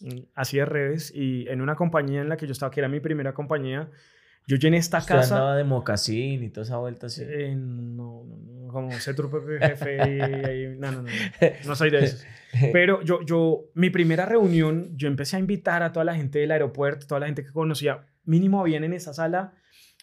Mm, 0.00 0.20
Hacía 0.34 0.66
redes 0.66 1.10
y 1.14 1.48
en 1.48 1.62
una 1.62 1.74
compañía 1.74 2.20
en 2.20 2.28
la 2.28 2.36
que 2.36 2.46
yo 2.46 2.52
estaba, 2.52 2.70
que 2.70 2.80
era 2.80 2.88
mi 2.88 3.00
primera 3.00 3.32
compañía, 3.32 3.90
yo 4.48 4.56
llené 4.56 4.78
esta 4.78 4.98
Usted 4.98 5.14
casa. 5.14 5.34
andaba 5.36 5.56
de 5.56 5.62
mocasín 5.64 6.42
y 6.42 6.50
toda 6.50 6.64
esa 6.64 6.78
vuelta 6.78 7.06
así. 7.06 7.22
eh, 7.24 7.54
no, 7.56 8.24
no, 8.24 8.36
no, 8.36 8.72
como 8.72 8.90
ser 8.98 9.14
tu 9.14 9.30
propio 9.30 9.58
jefe. 9.60 10.74
no, 10.78 10.90
no, 10.90 11.02
no, 11.02 11.08
no 11.66 11.74
soy 11.76 11.90
de 11.90 11.98
esos. 12.04 12.26
Pero 12.72 13.02
yo, 13.02 13.20
yo, 13.24 13.66
mi 13.74 13.90
primera 13.90 14.26
reunión, 14.26 14.90
yo 14.96 15.06
empecé 15.06 15.36
a 15.36 15.38
invitar 15.38 15.82
a 15.82 15.92
toda 15.92 16.04
la 16.04 16.14
gente 16.16 16.38
del 16.40 16.50
aeropuerto, 16.50 17.06
toda 17.06 17.20
la 17.20 17.26
gente 17.26 17.44
que 17.44 17.52
conocía, 17.52 18.06
mínimo 18.24 18.60
habían 18.60 18.82
en 18.84 18.94
esa 18.94 19.12
sala, 19.14 19.52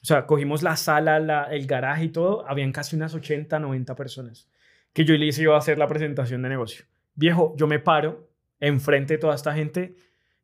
o 0.02 0.06
sea, 0.06 0.25
cogimos 0.28 0.62
la 0.64 0.75
sala, 0.75 1.20
la- 1.20 1.46
el 1.46 1.66
garaje 1.66 2.06
y 2.06 2.10
todo, 2.10 2.48
habían 2.48 2.72
casi 2.72 2.96
unas 2.96 3.14
80, 3.16 3.60
90 3.60 3.96
personas, 3.96 4.48
que 4.94 5.04
yo 5.06 5.16
le 5.18 5.25
hice 5.25 5.42
yo 5.42 5.56
a 5.56 5.58
hacer 5.58 5.78
la 5.80 5.88
presentación 5.88 6.44
de 6.44 6.50
negocio. 6.50 6.86
Viejo, 7.16 7.56
yo 7.58 7.66
me 7.66 7.80
paro 7.80 8.30
enfrente 8.60 9.16
de 9.16 9.18
toda 9.18 9.34
esta 9.36 9.54
gente, 9.54 9.96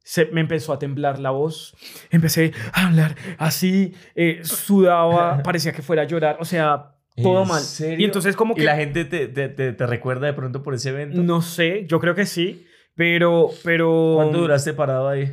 se, 0.04 0.26
me 0.28 0.42
empezó 0.42 0.74
a 0.74 0.80
temblar 0.80 1.20
la 1.20 1.32
voz, 1.32 1.76
empecé 2.10 2.54
a 2.74 2.88
hablar 2.88 3.16
así, 3.38 3.94
eh, 4.16 4.42
sudaba, 4.44 5.42
parecía 5.44 5.72
que 5.72 5.82
fuera 5.82 6.04
a 6.04 6.06
llorar, 6.06 6.38
o 6.40 6.46
sea, 6.46 6.96
todo 7.16 7.44
¿En 7.44 7.48
mal. 7.48 7.62
serio? 7.62 8.00
Y 8.00 8.06
entonces 8.06 8.36
como 8.36 8.54
¿Y 8.54 8.58
que... 8.58 8.64
la 8.64 8.76
gente 8.76 9.06
te, 9.06 9.28
te, 9.28 9.50
te- 9.50 9.74
te 9.74 9.86
recuerda 9.88 10.28
de 10.28 10.34
pronto 10.34 10.64
por 10.64 10.74
ese 10.74 10.90
evento? 10.90 11.22
No 11.22 11.42
sé, 11.42 11.86
yo 11.88 12.00
creo 12.00 12.16
que 12.16 12.26
sí, 12.26 12.66
pero, 12.96 13.50
pero... 13.64 14.14
¿Cuánto 14.16 14.40
duraste 14.40 14.74
parado 14.74 15.08
ahí? 15.10 15.32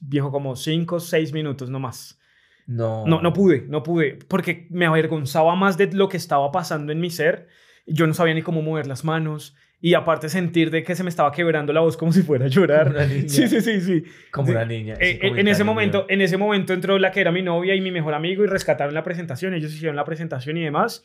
Viejo, 0.00 0.30
como 0.30 0.54
5, 0.54 1.00
6 1.00 1.32
minutos, 1.32 1.70
no 1.70 1.80
más. 1.80 2.18
No. 2.66 3.06
No, 3.06 3.22
no 3.22 3.32
pude, 3.32 3.64
no 3.68 3.82
pude, 3.82 4.18
porque 4.28 4.66
me 4.70 4.86
avergonzaba 4.86 5.56
más 5.56 5.78
de 5.78 5.90
lo 5.92 6.08
que 6.08 6.18
estaba 6.18 6.52
pasando 6.52 6.92
en 6.92 7.00
mi 7.00 7.10
ser. 7.10 7.48
Yo 7.86 8.06
no 8.06 8.12
sabía 8.12 8.34
ni 8.34 8.42
cómo 8.42 8.60
mover 8.60 8.86
las 8.86 9.04
manos 9.04 9.56
y 9.80 9.94
aparte 9.94 10.28
sentir 10.28 10.70
de 10.70 10.82
que 10.82 10.94
se 10.96 11.02
me 11.04 11.08
estaba 11.08 11.30
quebrando 11.30 11.72
la 11.72 11.80
voz 11.80 11.96
como 11.96 12.12
si 12.12 12.22
fuera 12.22 12.46
a 12.46 12.48
llorar. 12.48 12.86
Como 12.88 12.96
una 12.98 13.06
niña. 13.06 13.28
Sí, 13.28 13.46
sí, 13.48 13.60
sí, 13.60 13.80
sí. 13.80 14.04
Como 14.32 14.50
una 14.50 14.64
niña. 14.64 14.94
Eh, 14.94 15.18
eh, 15.22 15.32
en 15.36 15.46
ese 15.48 15.62
momento, 15.64 15.98
mío. 15.98 16.06
en 16.08 16.20
ese 16.20 16.36
momento 16.36 16.72
entró 16.72 16.98
la 16.98 17.10
que 17.12 17.20
era 17.20 17.30
mi 17.32 17.42
novia 17.42 17.74
y 17.74 17.80
mi 17.80 17.90
mejor 17.92 18.14
amigo 18.14 18.42
y 18.42 18.46
rescataron 18.48 18.92
la 18.94 19.04
presentación. 19.04 19.54
Ellos 19.54 19.72
hicieron 19.72 19.94
la 19.96 20.04
presentación 20.04 20.56
y 20.56 20.64
demás. 20.64 21.04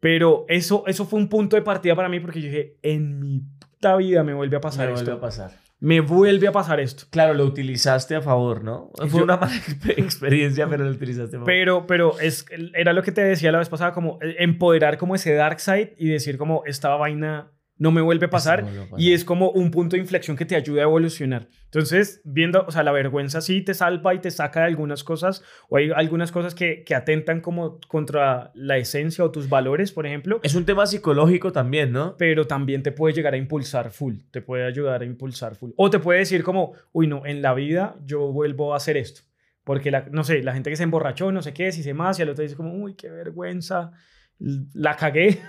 Pero 0.00 0.44
eso, 0.48 0.84
eso 0.86 1.06
fue 1.06 1.18
un 1.18 1.28
punto 1.28 1.56
de 1.56 1.62
partida 1.62 1.94
para 1.96 2.08
mí 2.08 2.20
porque 2.20 2.40
yo 2.40 2.48
dije, 2.48 2.76
en 2.82 3.18
mi 3.20 3.40
puta 3.58 3.96
vida 3.96 4.22
me 4.22 4.34
vuelve 4.34 4.56
a 4.56 4.60
pasar 4.60 4.86
Me 4.88 4.92
esto. 4.94 5.04
vuelve 5.06 5.18
a 5.18 5.20
pasar. 5.20 5.50
Me 5.80 6.00
vuelve 6.00 6.46
a 6.46 6.52
pasar 6.52 6.78
esto. 6.80 7.04
Claro, 7.10 7.34
lo 7.34 7.44
utilizaste 7.44 8.14
a 8.14 8.20
favor, 8.20 8.62
¿no? 8.64 8.90
Fue 8.96 9.08
Yo- 9.20 9.24
una 9.24 9.36
mala 9.38 9.52
exp- 9.66 9.94
experiencia, 9.98 10.68
pero 10.68 10.84
lo 10.84 10.90
utilizaste 10.90 11.36
a 11.36 11.38
favor. 11.40 11.46
Pero, 11.46 11.86
pero 11.86 12.20
es, 12.20 12.44
era 12.74 12.92
lo 12.92 13.02
que 13.02 13.12
te 13.12 13.22
decía 13.22 13.50
la 13.50 13.58
vez 13.58 13.68
pasada, 13.68 13.92
como 13.92 14.18
eh, 14.22 14.36
empoderar 14.38 14.98
como 14.98 15.14
ese 15.14 15.34
dark 15.34 15.58
side 15.60 15.94
y 15.98 16.08
decir 16.08 16.36
como 16.38 16.62
esta 16.66 16.94
vaina 16.96 17.50
no 17.76 17.90
me 17.90 18.00
vuelve 18.00 18.26
a 18.26 18.30
pasar. 18.30 18.62
no. 18.62 18.86
Y 18.96 19.12
es 19.12 19.24
como 19.24 19.50
un 19.50 19.70
punto 19.70 19.96
de 19.96 20.02
inflexión 20.02 20.36
que 20.36 20.44
te 20.44 20.56
ayuda 20.56 20.82
a 20.82 20.84
evolucionar. 20.84 21.48
Entonces, 21.64 22.20
viendo, 22.24 22.64
o 22.66 22.70
sea, 22.70 22.82
la 22.84 22.92
vergüenza 22.92 23.40
sí 23.40 23.62
te 23.62 23.74
salva 23.74 24.14
y 24.14 24.20
te 24.20 24.30
saca 24.30 24.60
de 24.60 24.66
algunas 24.66 25.02
cosas, 25.02 25.42
o 25.68 25.76
hay 25.76 25.90
algunas 25.90 26.30
cosas 26.30 26.54
que, 26.54 26.84
que 26.84 26.94
atentan 26.94 27.40
como 27.40 27.80
contra 27.88 28.52
la 28.54 28.76
esencia 28.76 29.24
o 29.24 29.30
tus 29.30 29.48
valores, 29.48 29.90
por 29.90 30.06
ejemplo, 30.06 30.40
Es 30.42 30.54
un 30.54 30.64
tema 30.64 30.86
psicológico 30.86 31.52
también, 31.52 31.92
¿no? 31.92 32.16
pero 32.16 32.46
también 32.46 32.82
te 32.82 32.92
puede 32.92 33.14
llegar 33.14 33.34
a 33.34 33.36
impulsar 33.36 33.90
full, 33.90 34.18
te 34.30 34.40
puede 34.40 34.64
ayudar 34.64 35.02
a 35.02 35.04
impulsar 35.04 35.56
full. 35.56 35.72
O 35.76 35.90
te 35.90 35.98
puede 35.98 36.20
decir 36.20 36.44
como, 36.44 36.74
uy, 36.92 37.08
no, 37.08 37.26
en 37.26 37.42
la 37.42 37.54
vida 37.54 37.96
yo 38.04 38.32
vuelvo 38.32 38.72
a 38.72 38.76
hacer 38.76 38.96
esto. 38.96 39.22
Porque, 39.64 39.90
la, 39.90 40.06
no 40.10 40.24
sé, 40.24 40.42
la 40.42 40.52
gente 40.52 40.70
que 40.70 40.76
se 40.76 40.82
emborrachó, 40.82 41.32
no 41.32 41.42
sé 41.42 41.54
qué, 41.54 41.72
si 41.72 41.82
se 41.82 41.94
más, 41.94 42.18
y 42.18 42.22
al 42.22 42.28
otro 42.28 42.42
dice 42.42 42.54
como, 42.54 42.74
uy, 42.74 42.94
qué 42.94 43.08
vergüenza, 43.10 43.92
la 44.38 44.96
cagué. 44.96 45.40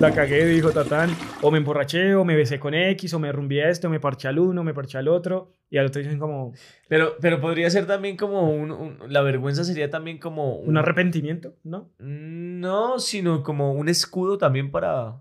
la 0.00 0.12
cagué, 0.14 0.46
dijo 0.46 0.70
Tatán. 0.70 1.10
O 1.42 1.50
me 1.50 1.58
emborraché, 1.58 2.14
o 2.14 2.24
me 2.24 2.34
besé 2.36 2.58
con 2.58 2.74
X, 2.74 3.12
o 3.14 3.18
me 3.18 3.30
rumbié 3.32 3.64
a 3.64 3.68
este, 3.70 3.86
o 3.86 3.90
me 3.90 4.00
parché 4.00 4.28
al 4.28 4.38
uno, 4.38 4.60
o 4.60 4.64
me 4.64 4.74
parché 4.74 4.98
al 4.98 5.08
otro. 5.08 5.52
Y 5.70 5.78
al 5.78 5.86
otro 5.86 6.02
dicen 6.02 6.18
como, 6.18 6.52
Pero, 6.88 7.16
pero 7.20 7.40
podría 7.40 7.68
ser 7.70 7.86
también 7.86 8.16
como 8.16 8.50
un, 8.50 8.70
un- 8.70 8.98
La 9.08 9.22
vergüenza 9.22 9.64
sería 9.64 9.90
también 9.90 10.18
como... 10.18 10.56
un 10.56 10.76
arrepentimiento, 10.76 11.54
¿no? 11.64 11.90
No, 11.98 12.98
sino 12.98 13.42
como 13.42 13.72
un 13.72 13.88
escudo 13.88 14.38
también 14.38 14.70
para... 14.70 15.20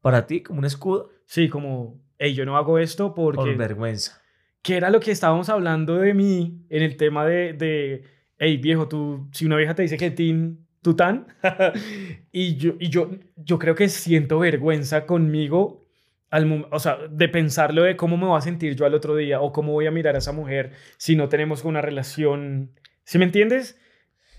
Para 0.00 0.26
ti, 0.26 0.42
como 0.42 0.58
un 0.60 0.64
escudo. 0.64 1.10
Sí, 1.26 1.48
como, 1.48 2.00
hey, 2.18 2.34
yo 2.34 2.44
no 2.46 2.56
hago 2.56 2.78
esto 2.78 3.14
porque... 3.14 3.36
Por 3.36 3.56
vergüenza. 3.56 4.20
que 4.62 4.76
era 4.76 4.90
lo 4.90 5.00
que 5.00 5.10
estábamos 5.10 5.48
hablando 5.48 5.96
de 5.96 6.14
mí 6.14 6.64
en 6.70 6.82
el 6.82 6.96
tema 6.96 7.24
de, 7.26 7.52
de 7.52 8.04
hey 8.38 8.56
viejo, 8.58 8.88
tú, 8.88 9.28
si 9.32 9.44
una 9.46 9.56
vieja 9.56 9.74
te 9.74 9.82
dice 9.82 9.96
que 9.96 10.10
tin, 10.10 10.66
tú 10.88 10.96
tan, 10.96 11.26
y, 12.32 12.56
yo, 12.56 12.76
y 12.80 12.88
yo, 12.88 13.10
yo 13.36 13.58
creo 13.58 13.74
que 13.74 13.90
siento 13.90 14.38
vergüenza 14.38 15.04
conmigo, 15.04 15.86
al, 16.30 16.66
o 16.70 16.78
sea, 16.78 16.96
de 17.10 17.28
pensarlo 17.28 17.82
de 17.82 17.94
cómo 17.94 18.16
me 18.16 18.24
voy 18.24 18.38
a 18.38 18.40
sentir 18.40 18.74
yo 18.74 18.86
al 18.86 18.94
otro 18.94 19.14
día 19.14 19.42
o 19.42 19.52
cómo 19.52 19.72
voy 19.72 19.86
a 19.86 19.90
mirar 19.90 20.14
a 20.14 20.18
esa 20.18 20.32
mujer 20.32 20.72
si 20.96 21.14
no 21.14 21.28
tenemos 21.28 21.64
una 21.64 21.82
relación, 21.82 22.70
¿sí 23.04 23.18
me 23.18 23.26
entiendes? 23.26 23.78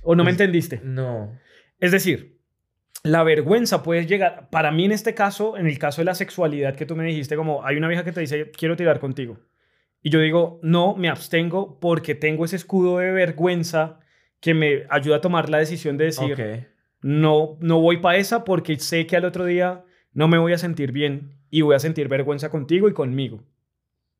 ¿O 0.02 0.16
no 0.16 0.24
me 0.24 0.32
entendiste? 0.32 0.82
No. 0.84 1.38
Es 1.80 1.92
decir, 1.92 2.40
la 3.04 3.22
vergüenza 3.22 3.84
puede 3.84 4.08
llegar, 4.08 4.50
para 4.50 4.72
mí 4.72 4.86
en 4.86 4.92
este 4.92 5.14
caso, 5.14 5.56
en 5.56 5.68
el 5.68 5.78
caso 5.78 6.02
de 6.02 6.06
la 6.06 6.16
sexualidad 6.16 6.76
que 6.76 6.88
tú 6.88 6.96
me 6.96 7.06
dijiste, 7.06 7.36
como 7.36 7.64
hay 7.64 7.78
una 7.78 7.88
vieja 7.88 8.04
que 8.04 8.12
te 8.12 8.22
dice, 8.22 8.50
quiero 8.50 8.76
tirar 8.76 9.00
contigo. 9.00 9.38
Y 10.02 10.10
yo 10.10 10.20
digo, 10.20 10.60
no, 10.64 10.96
me 10.96 11.10
abstengo 11.10 11.80
porque 11.80 12.16
tengo 12.16 12.44
ese 12.44 12.56
escudo 12.56 12.98
de 12.98 13.12
vergüenza 13.12 14.00
que 14.40 14.54
me 14.54 14.86
ayuda 14.90 15.18
a 15.18 15.22
tomar 15.22 15.50
la 15.50 15.58
decisión 15.58 15.98
de 15.98 16.06
decir, 16.06 16.68
no, 17.02 17.58
no 17.60 17.80
voy 17.80 17.98
para 17.98 18.18
esa 18.18 18.44
porque 18.44 18.78
sé 18.78 19.06
que 19.08 19.18
al 19.18 19.26
otro 19.26 19.46
día 19.46 19.84
no 20.14 20.28
me 20.28 20.38
voy 20.38 20.54
a 20.54 20.58
sentir 20.58 20.92
bien 20.92 21.36
y 21.50 21.62
voy 21.62 21.76
a 21.76 21.80
sentir 21.80 22.08
vergüenza 22.08 22.50
contigo 22.50 22.88
y 22.90 22.94
conmigo. 22.94 23.44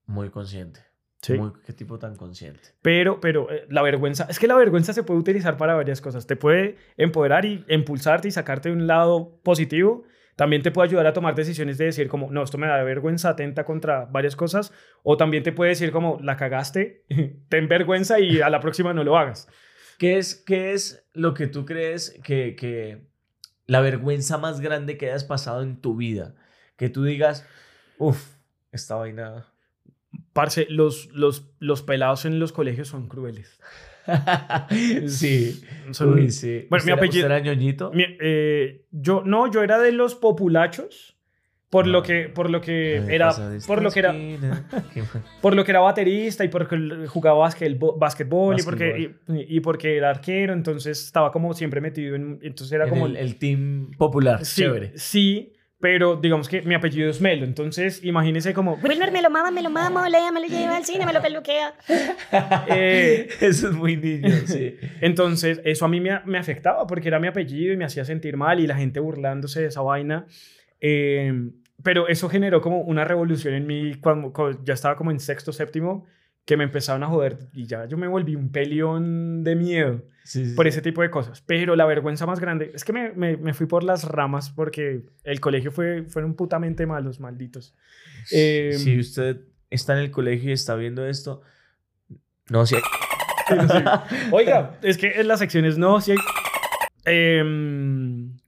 Muy 0.06 0.30
consciente. 0.30 0.82
Sí. 1.22 1.34
Muy- 1.34 1.52
qué 1.66 1.74
tipo 1.74 2.00
tan 2.00 2.16
consciente. 2.16 2.62
Pero, 2.82 3.20
pero 3.20 3.52
eh, 3.52 3.66
la 3.70 3.82
vergüenza, 3.82 4.26
es 4.30 4.40
que 4.40 4.48
la 4.48 4.56
vergüenza 4.56 4.94
se 4.94 5.04
puede 5.04 5.20
utilizar 5.20 5.58
para 5.58 5.76
varias 5.76 6.00
cosas. 6.02 6.26
Te 6.28 6.36
puede 6.36 6.78
empoderar 6.98 7.46
y 7.46 7.66
impulsarte 7.68 8.30
y 8.30 8.32
sacarte 8.32 8.70
de 8.70 8.76
un 8.76 8.88
lado 8.88 9.40
positivo. 9.44 10.04
También 10.38 10.62
te 10.62 10.72
puede 10.72 10.88
ayudar 10.88 11.06
a 11.08 11.14
tomar 11.14 11.36
decisiones 11.36 11.78
de 11.78 11.86
decir 11.86 12.08
como, 12.08 12.32
no, 12.32 12.42
esto 12.44 12.58
me 12.58 12.68
da 12.68 12.82
vergüenza, 12.84 13.30
atenta 13.30 13.66
contra 13.66 14.06
varias 14.06 14.38
cosas. 14.38 14.72
O 15.04 15.18
también 15.18 15.44
te 15.44 15.52
puede 15.52 15.72
decir 15.72 15.92
como, 15.92 16.18
la 16.22 16.38
cagaste, 16.38 17.04
ten 17.50 17.68
vergüenza 17.68 18.22
y 18.22 18.40
a 18.40 18.50
la 18.50 18.62
próxima 18.62 18.94
no 18.94 19.04
lo 19.04 19.18
hagas. 19.18 19.50
¿Qué 20.00 20.18
es, 20.18 20.34
qué 20.36 20.74
es 20.74 21.06
lo 21.14 21.36
que 21.36 21.46
tú 21.46 21.66
crees 21.66 22.20
que, 22.24 22.56
que 22.56 23.04
la 23.68 23.82
vergüenza 23.82 24.40
más 24.40 24.60
grande 24.62 24.98
que 24.98 25.08
hayas 25.12 25.24
pasado 25.26 25.62
en 25.62 25.80
tu 25.80 25.96
vida? 25.96 26.34
Que 26.78 26.90
tú 26.90 27.04
digas, 27.04 27.46
uff, 28.00 28.20
esta 28.72 28.96
vaina. 28.96 29.46
Parce, 30.34 30.66
los, 30.70 31.10
los, 31.14 31.52
los 31.60 31.84
pelados 31.84 32.26
en 32.26 32.40
los 32.40 32.52
colegios 32.52 32.88
son 32.88 33.08
crueles. 33.08 33.60
sí. 35.08 35.62
Son- 35.92 36.14
Uy, 36.14 36.32
sí. 36.32 36.66
Bueno, 36.70 36.86
mi 36.86 36.92
¿Usted 36.92 36.94
era- 36.94 36.96
apellido- 36.96 37.26
era 37.26 37.40
ñoñito? 37.40 37.92
Mi- 37.94 38.18
eh, 38.20 38.86
yo, 38.92 39.24
no, 39.26 39.52
yo 39.52 39.62
era 39.64 39.80
de 39.80 39.92
los 39.92 40.16
populachos. 40.16 41.16
Por 41.70 41.86
lo 41.86 42.02
que, 42.02 42.30
por 42.30 42.50
lo 42.50 42.62
que 42.62 42.96
era, 43.10 43.32
por 43.68 43.84
lo 43.84 43.92
que 43.92 44.00
era, 44.00 44.12
por 45.42 45.56
lo 45.56 45.64
que 45.64 45.72
era 45.72 45.80
baterista 45.80 46.44
y 46.44 46.48
porque 46.48 47.06
jugaba 47.08 47.48
basquetbol 47.98 48.60
y, 48.60 48.64
porque, 48.64 49.12
y, 49.28 49.58
y 49.58 49.60
porque 49.60 49.98
era 49.98 50.10
arquero, 50.10 50.54
entonces 50.54 51.06
estaba 51.06 51.32
como 51.32 51.54
siempre 51.54 51.80
metido 51.80 52.16
en... 52.16 52.40
Entonces 52.42 52.72
era 52.72 52.86
En 52.86 52.90
como... 52.90 53.06
el, 53.06 53.18
el 53.18 53.38
team 53.38 53.92
popular. 54.00 54.44
sí, 54.44 54.62
Chévere. 54.64 54.94
sí, 54.96 55.54
pero 55.80 56.16
digamos 56.18 56.50
que 56.50 56.64
mi 56.64 56.74
apellido 56.74 57.08
es 57.10 57.22
Melo, 57.22 57.46
entonces 57.46 58.04
imagínese 58.04 58.52
como... 58.54 58.74
Wilmer 58.84 59.12
me 59.12 59.22
lo 59.22 59.30
mama, 59.30 59.52
me 59.52 59.62
lo 59.62 59.70
mama, 59.70 60.10
Lea 60.10 60.32
me 60.32 60.42
lo 60.42 60.48
lleva 60.48 60.76
al 60.76 60.86
cine, 60.86 61.06
me 61.06 61.14
lo 61.14 61.22
peluquea. 61.22 61.76
eh, 62.68 63.30
Eso 63.42 63.70
es 63.70 63.76
muy 63.76 63.96
niño, 63.96 64.30
sí. 64.46 64.76
entonces 65.02 65.62
eso 65.64 65.86
a 65.86 65.88
mí 65.88 66.02
me, 66.02 66.20
me 66.26 66.40
afectaba 66.40 66.88
porque 66.88 67.08
era 67.08 67.20
mi 67.20 67.28
apellido 67.28 67.74
y 67.74 67.78
me 67.78 67.86
hacía 67.86 68.04
sentir 68.06 68.38
mal 68.38 68.60
y 68.60 68.66
la 68.68 68.76
gente 68.76 69.00
burlándose 69.00 69.62
de 69.62 69.68
esa 69.68 69.82
vaina. 69.82 70.26
Eh, 70.82 71.52
pero 71.84 72.08
eso 72.08 72.30
generó 72.30 72.62
como 72.62 72.82
una 72.82 73.06
revolución 73.06 73.54
en 73.54 73.68
mí 73.68 73.96
cuando, 73.96 74.34
cuando 74.34 74.64
ya 74.64 74.74
estaba 74.74 74.96
como 74.96 75.12
en 75.12 75.20
sexto, 75.20 75.54
séptimo, 75.54 76.06
que 76.46 76.58
me 76.58 76.64
empezaron 76.64 77.04
a 77.04 77.08
joder 77.08 77.38
y 77.54 77.66
ya 77.66 77.86
yo 77.86 77.98
me 77.98 78.08
volví 78.08 78.36
un 78.36 78.52
peleón 78.52 79.44
de 79.44 79.56
miedo. 79.56 80.04
Sí, 80.24 80.46
sí, 80.46 80.56
por 80.56 80.68
ese 80.68 80.82
tipo 80.82 81.02
de 81.02 81.10
cosas. 81.10 81.42
Pero 81.42 81.76
la 81.76 81.86
vergüenza 81.86 82.26
más 82.26 82.40
grande 82.40 82.72
es 82.74 82.84
que 82.84 82.94
me, 82.94 83.12
me, 83.14 83.38
me 83.38 83.54
fui 83.54 83.66
por 83.66 83.84
las 83.84 84.04
ramas 84.04 84.50
porque 84.52 85.06
el 85.24 85.40
colegio 85.40 85.72
fue, 85.72 86.04
fueron 86.04 86.36
putamente 86.36 86.86
malos, 86.86 87.20
malditos. 87.20 87.76
Eh, 88.32 88.74
si 88.78 89.00
usted 89.00 89.42
está 89.70 89.94
en 89.94 90.00
el 90.00 90.12
colegio 90.12 90.50
y 90.50 90.54
está 90.54 90.76
viendo 90.76 91.06
esto, 91.06 91.42
no, 92.50 92.66
sí. 92.66 92.76
Oiga, 94.32 94.78
es 94.82 94.98
que 94.98 95.20
en 95.20 95.28
las 95.28 95.40
secciones 95.40 95.78
no, 95.78 96.02
si 96.02 96.12
hay... 96.12 96.18
Em, 97.06 98.39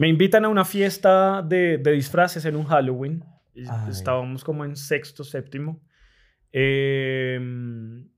me 0.00 0.08
invitan 0.08 0.46
a 0.46 0.48
una 0.48 0.64
fiesta 0.64 1.42
de, 1.42 1.76
de 1.76 1.92
disfraces 1.92 2.46
en 2.46 2.56
un 2.56 2.64
Halloween. 2.64 3.22
Ay. 3.54 3.90
Estábamos 3.90 4.42
como 4.44 4.64
en 4.64 4.74
sexto, 4.74 5.24
séptimo. 5.24 5.82
Em, 6.52 8.08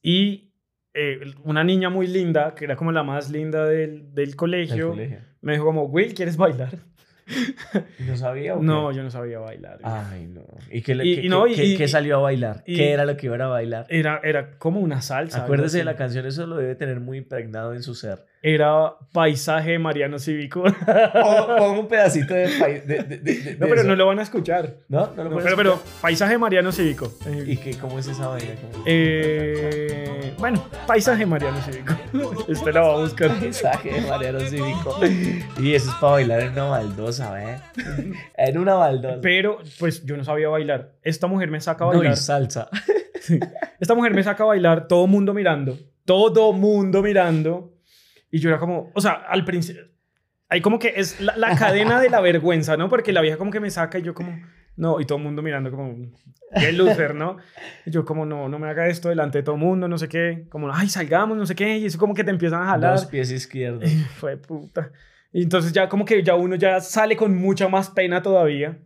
y 0.00 0.52
eh, 0.94 1.34
una 1.42 1.64
niña 1.64 1.90
muy 1.90 2.06
linda, 2.06 2.54
que 2.54 2.64
era 2.66 2.76
como 2.76 2.92
la 2.92 3.02
más 3.02 3.30
linda 3.30 3.66
del, 3.66 4.14
del 4.14 4.26
Del 4.26 4.36
colegio, 4.36 4.90
colegio. 4.90 5.18
me 5.40 5.54
dijo 5.54 5.64
como, 5.64 5.86
Will, 5.86 6.14
¿quieres 6.14 6.36
bailar? 6.36 6.78
¿No 8.06 8.16
sabía 8.16 8.54
o 8.54 8.60
qué? 8.60 8.66
No, 8.66 8.92
yo 8.92 9.02
no 9.02 9.10
sabía 9.10 9.38
bailar. 9.38 9.78
Ay, 9.82 10.26
no. 10.26 10.42
¿Y 10.70 10.82
qué, 10.82 10.92
Y- 10.92 10.96
qué- 11.16 11.22
y 11.26 11.28
no, 11.28 11.44
qué- 11.44 11.52
y- 11.52 11.54
qué- 11.56 11.64
y- 11.64 11.76
qué 11.76 11.88
salió 11.88 12.16
a 12.16 12.20
bailar? 12.20 12.62
¿Qué 12.64 12.90
era 12.92 13.04
lo 13.06 13.16
que 13.16 13.26
iba 13.26 13.36
a 13.42 13.48
bailar? 13.48 13.86
Era, 13.88 14.20
era 14.22 14.50
como 14.58 14.80
una 14.80 15.00
salsa. 15.02 15.42
Acuérdese 15.44 15.78
de 15.78 15.84
la 15.84 15.96
canción, 15.96 16.26
eso 16.26 16.46
lo 16.46 16.56
debe 16.56 16.74
tener 16.74 17.00
muy 17.00 17.18
impregnado 17.18 17.74
en 17.74 17.82
su 17.82 17.94
ser. 17.94 18.26
Era 18.42 18.92
paisaje 19.12 19.70
de 19.70 19.78
Mariano 19.78 20.18
Cívico. 20.18 20.64
Pon 20.64 21.70
un 21.78 21.88
pedacito 21.88 22.34
de, 22.34 22.46
de, 22.46 22.80
de- 23.02 23.02
de- 23.02 23.18
de 23.18 23.52
no, 23.52 23.58
pero 23.68 23.76
eso. 23.80 23.88
no 23.88 23.96
lo 23.96 24.06
van 24.06 24.18
a 24.18 24.22
escuchar. 24.22 24.74
¿No? 24.88 25.10
¿No 25.16 25.24
lo 25.24 25.30
No, 25.30 25.36
pero, 25.38 25.56
pero 25.56 25.82
paisaje 26.02 26.36
Mariano 26.36 26.70
Cívico. 26.70 27.10
¿Y 27.46 27.56
qué, 27.56 27.78
cómo 27.78 27.98
es 27.98 28.06
esa 28.06 28.28
vaina? 28.28 28.52
¿Cómo- 28.70 28.84
eh, 28.86 30.34
bueno, 30.38 30.62
paisaje 30.86 31.24
Mariano 31.24 31.58
Cívico. 31.62 31.94
Este 32.48 32.70
la 32.74 32.80
va 32.82 32.94
a 32.94 32.98
buscar. 32.98 33.30
De 33.40 34.00
Mariano 34.10 34.40
Cívico. 34.40 35.00
Y 35.58 35.74
eso 35.74 35.88
es 35.90 35.96
para 35.96 36.12
bailar 36.14 36.40
en 36.42 36.52
una 36.52 36.64
baldosa, 36.64 37.13
¿eh? 37.20 37.60
En 38.36 38.58
una 38.58 38.74
baldosa. 38.74 39.18
Pero, 39.20 39.58
pues 39.78 40.04
yo 40.04 40.16
no 40.16 40.24
sabía 40.24 40.48
bailar. 40.48 40.92
Esta 41.02 41.26
mujer 41.26 41.50
me 41.50 41.60
saca 41.60 41.84
a 41.84 41.88
No, 41.88 41.98
bailar. 41.98 42.14
y 42.14 42.16
salsa. 42.16 42.68
Esta 43.80 43.94
mujer 43.94 44.14
me 44.14 44.22
saca 44.22 44.42
a 44.42 44.46
bailar, 44.46 44.86
todo 44.88 45.06
mundo 45.06 45.32
mirando. 45.34 45.78
Todo 46.04 46.52
mundo 46.52 47.02
mirando. 47.02 47.72
Y 48.30 48.38
yo 48.38 48.50
era 48.50 48.58
como, 48.58 48.90
o 48.94 49.00
sea, 49.00 49.12
al 49.12 49.44
principio. 49.44 49.82
Hay 50.48 50.60
como 50.60 50.78
que 50.78 50.92
es 50.96 51.20
la, 51.20 51.36
la 51.36 51.56
cadena 51.56 52.00
de 52.00 52.10
la 52.10 52.20
vergüenza, 52.20 52.76
¿no? 52.76 52.88
Porque 52.88 53.12
la 53.12 53.20
vieja 53.22 53.38
como 53.38 53.50
que 53.50 53.60
me 53.60 53.70
saca 53.70 53.98
y 53.98 54.02
yo 54.02 54.14
como, 54.14 54.38
no, 54.76 55.00
y 55.00 55.04
todo 55.06 55.18
el 55.18 55.24
mundo 55.24 55.40
mirando 55.42 55.70
como, 55.70 55.96
qué 56.54 56.72
loser, 56.72 57.14
¿no? 57.14 57.38
Y 57.86 57.90
yo 57.90 58.04
como, 58.04 58.26
no, 58.26 58.48
no 58.48 58.58
me 58.58 58.68
haga 58.68 58.86
esto 58.88 59.08
delante 59.08 59.38
de 59.38 59.42
todo 59.42 59.54
el 59.54 59.60
mundo, 59.60 59.88
no 59.88 59.98
sé 59.98 60.08
qué. 60.08 60.46
Como, 60.50 60.72
ay, 60.72 60.88
salgamos, 60.88 61.36
no 61.36 61.46
sé 61.46 61.54
qué. 61.54 61.78
Y 61.78 61.86
eso 61.86 61.98
como 61.98 62.14
que 62.14 62.24
te 62.24 62.30
empiezan 62.30 62.62
a 62.62 62.66
jalar. 62.66 62.92
Dos 62.92 63.06
pies 63.06 63.30
izquierdos. 63.30 63.88
Fue 64.16 64.36
puta. 64.36 64.92
Y 65.34 65.42
entonces 65.42 65.72
ya 65.72 65.88
como 65.88 66.04
que 66.04 66.22
ya 66.22 66.36
uno 66.36 66.54
ya 66.54 66.80
sale 66.80 67.16
con 67.16 67.36
mucha 67.36 67.68
más 67.68 67.90
pena 67.90 68.22
todavía. 68.22 68.78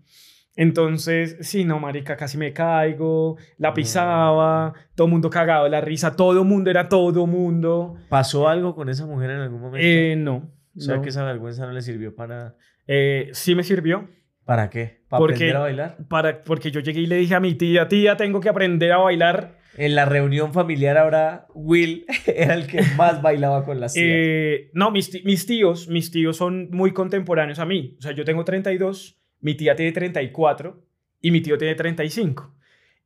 Entonces, 0.56 1.36
sí, 1.42 1.64
no, 1.64 1.78
marica, 1.78 2.16
casi 2.16 2.36
me 2.36 2.52
caigo, 2.52 3.36
la 3.58 3.72
pisaba, 3.74 4.72
todo 4.96 5.06
mundo 5.06 5.30
cagado 5.30 5.64
de 5.64 5.70
la 5.70 5.80
risa, 5.80 6.16
todo 6.16 6.42
mundo 6.42 6.70
era 6.70 6.88
todo 6.88 7.26
mundo. 7.28 7.94
¿Pasó 8.08 8.48
algo 8.48 8.74
con 8.74 8.88
esa 8.88 9.06
mujer 9.06 9.30
en 9.30 9.40
algún 9.40 9.60
momento? 9.60 9.86
Eh, 9.86 10.16
no. 10.18 10.50
o 10.76 10.80
sea 10.80 10.96
no. 10.96 11.02
que 11.02 11.10
esa 11.10 11.22
vergüenza 11.22 11.64
no 11.66 11.72
le 11.72 11.82
sirvió 11.82 12.16
para. 12.16 12.56
Eh, 12.88 13.28
sí 13.34 13.54
me 13.54 13.62
sirvió, 13.62 14.08
¿Para 14.44 14.70
qué? 14.70 15.02
¿Para 15.10 15.18
Porque- 15.18 15.34
aprender 15.34 15.56
a 15.56 15.60
bailar? 15.60 15.96
para, 16.08 16.42
porque 16.42 16.70
yo 16.70 16.80
llegué 16.80 17.00
y 17.02 17.06
le 17.06 17.16
dije 17.16 17.34
a 17.34 17.40
mi 17.40 17.54
tía, 17.54 17.86
tía, 17.86 18.16
tengo 18.16 18.40
que 18.40 18.48
aprender 18.48 18.90
a 18.92 18.96
bailar. 18.96 19.57
En 19.80 19.94
la 19.94 20.06
reunión 20.06 20.52
familiar 20.52 20.98
ahora, 20.98 21.46
Will 21.54 22.04
era 22.26 22.54
el 22.54 22.66
que 22.66 22.82
más 22.96 23.22
bailaba 23.22 23.64
con 23.64 23.78
las 23.78 23.94
tías. 23.94 24.06
Eh, 24.08 24.70
no, 24.74 24.90
mis, 24.90 25.24
mis 25.24 25.46
tíos, 25.46 25.86
mis 25.86 26.10
tíos 26.10 26.36
son 26.36 26.68
muy 26.72 26.92
contemporáneos 26.92 27.60
a 27.60 27.64
mí. 27.64 27.94
O 27.96 28.02
sea, 28.02 28.10
yo 28.10 28.24
tengo 28.24 28.44
32, 28.44 29.20
mi 29.40 29.54
tía 29.54 29.76
tiene 29.76 29.92
34 29.92 30.82
y 31.22 31.30
mi 31.30 31.40
tío 31.42 31.56
tiene 31.58 31.76
35. 31.76 32.56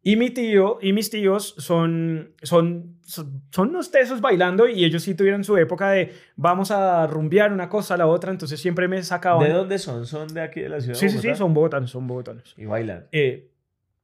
Y 0.03 0.17
mi 0.17 0.31
tío 0.31 0.79
y 0.81 0.95
mis 0.95 1.11
tíos 1.11 1.55
son, 1.59 2.33
son, 2.43 2.97
son, 3.03 3.43
son 3.51 3.69
unos 3.69 3.91
tesos 3.91 4.23
bailando 4.23 4.67
y 4.67 4.85
ellos 4.87 5.03
sí 5.03 5.15
tuvieron 5.15 5.45
su 5.45 5.59
época 5.59 5.91
de 5.91 6.13
vamos 6.37 6.71
a 6.71 7.07
rumbear 7.07 7.53
una 7.53 7.69
cosa 7.69 7.95
a 7.95 7.97
la 7.99 8.07
otra, 8.07 8.33
entonces 8.33 8.59
siempre 8.59 8.89
me 8.89 9.03
sacaban. 9.03 9.47
¿De 9.47 9.53
dónde 9.53 9.79
son? 9.79 10.07
¿Son 10.07 10.27
de 10.27 10.41
aquí 10.41 10.61
de 10.61 10.71
la 10.71 10.81
ciudad? 10.81 10.95
Sí, 10.97 11.07
de 11.07 11.13
sí, 11.13 11.19
sí, 11.19 11.35
son 11.35 11.53
bogotanos, 11.53 11.91
son 11.91 12.07
bogotanos. 12.07 12.55
Y 12.57 12.65
bailan. 12.65 13.09
Eh, 13.13 13.52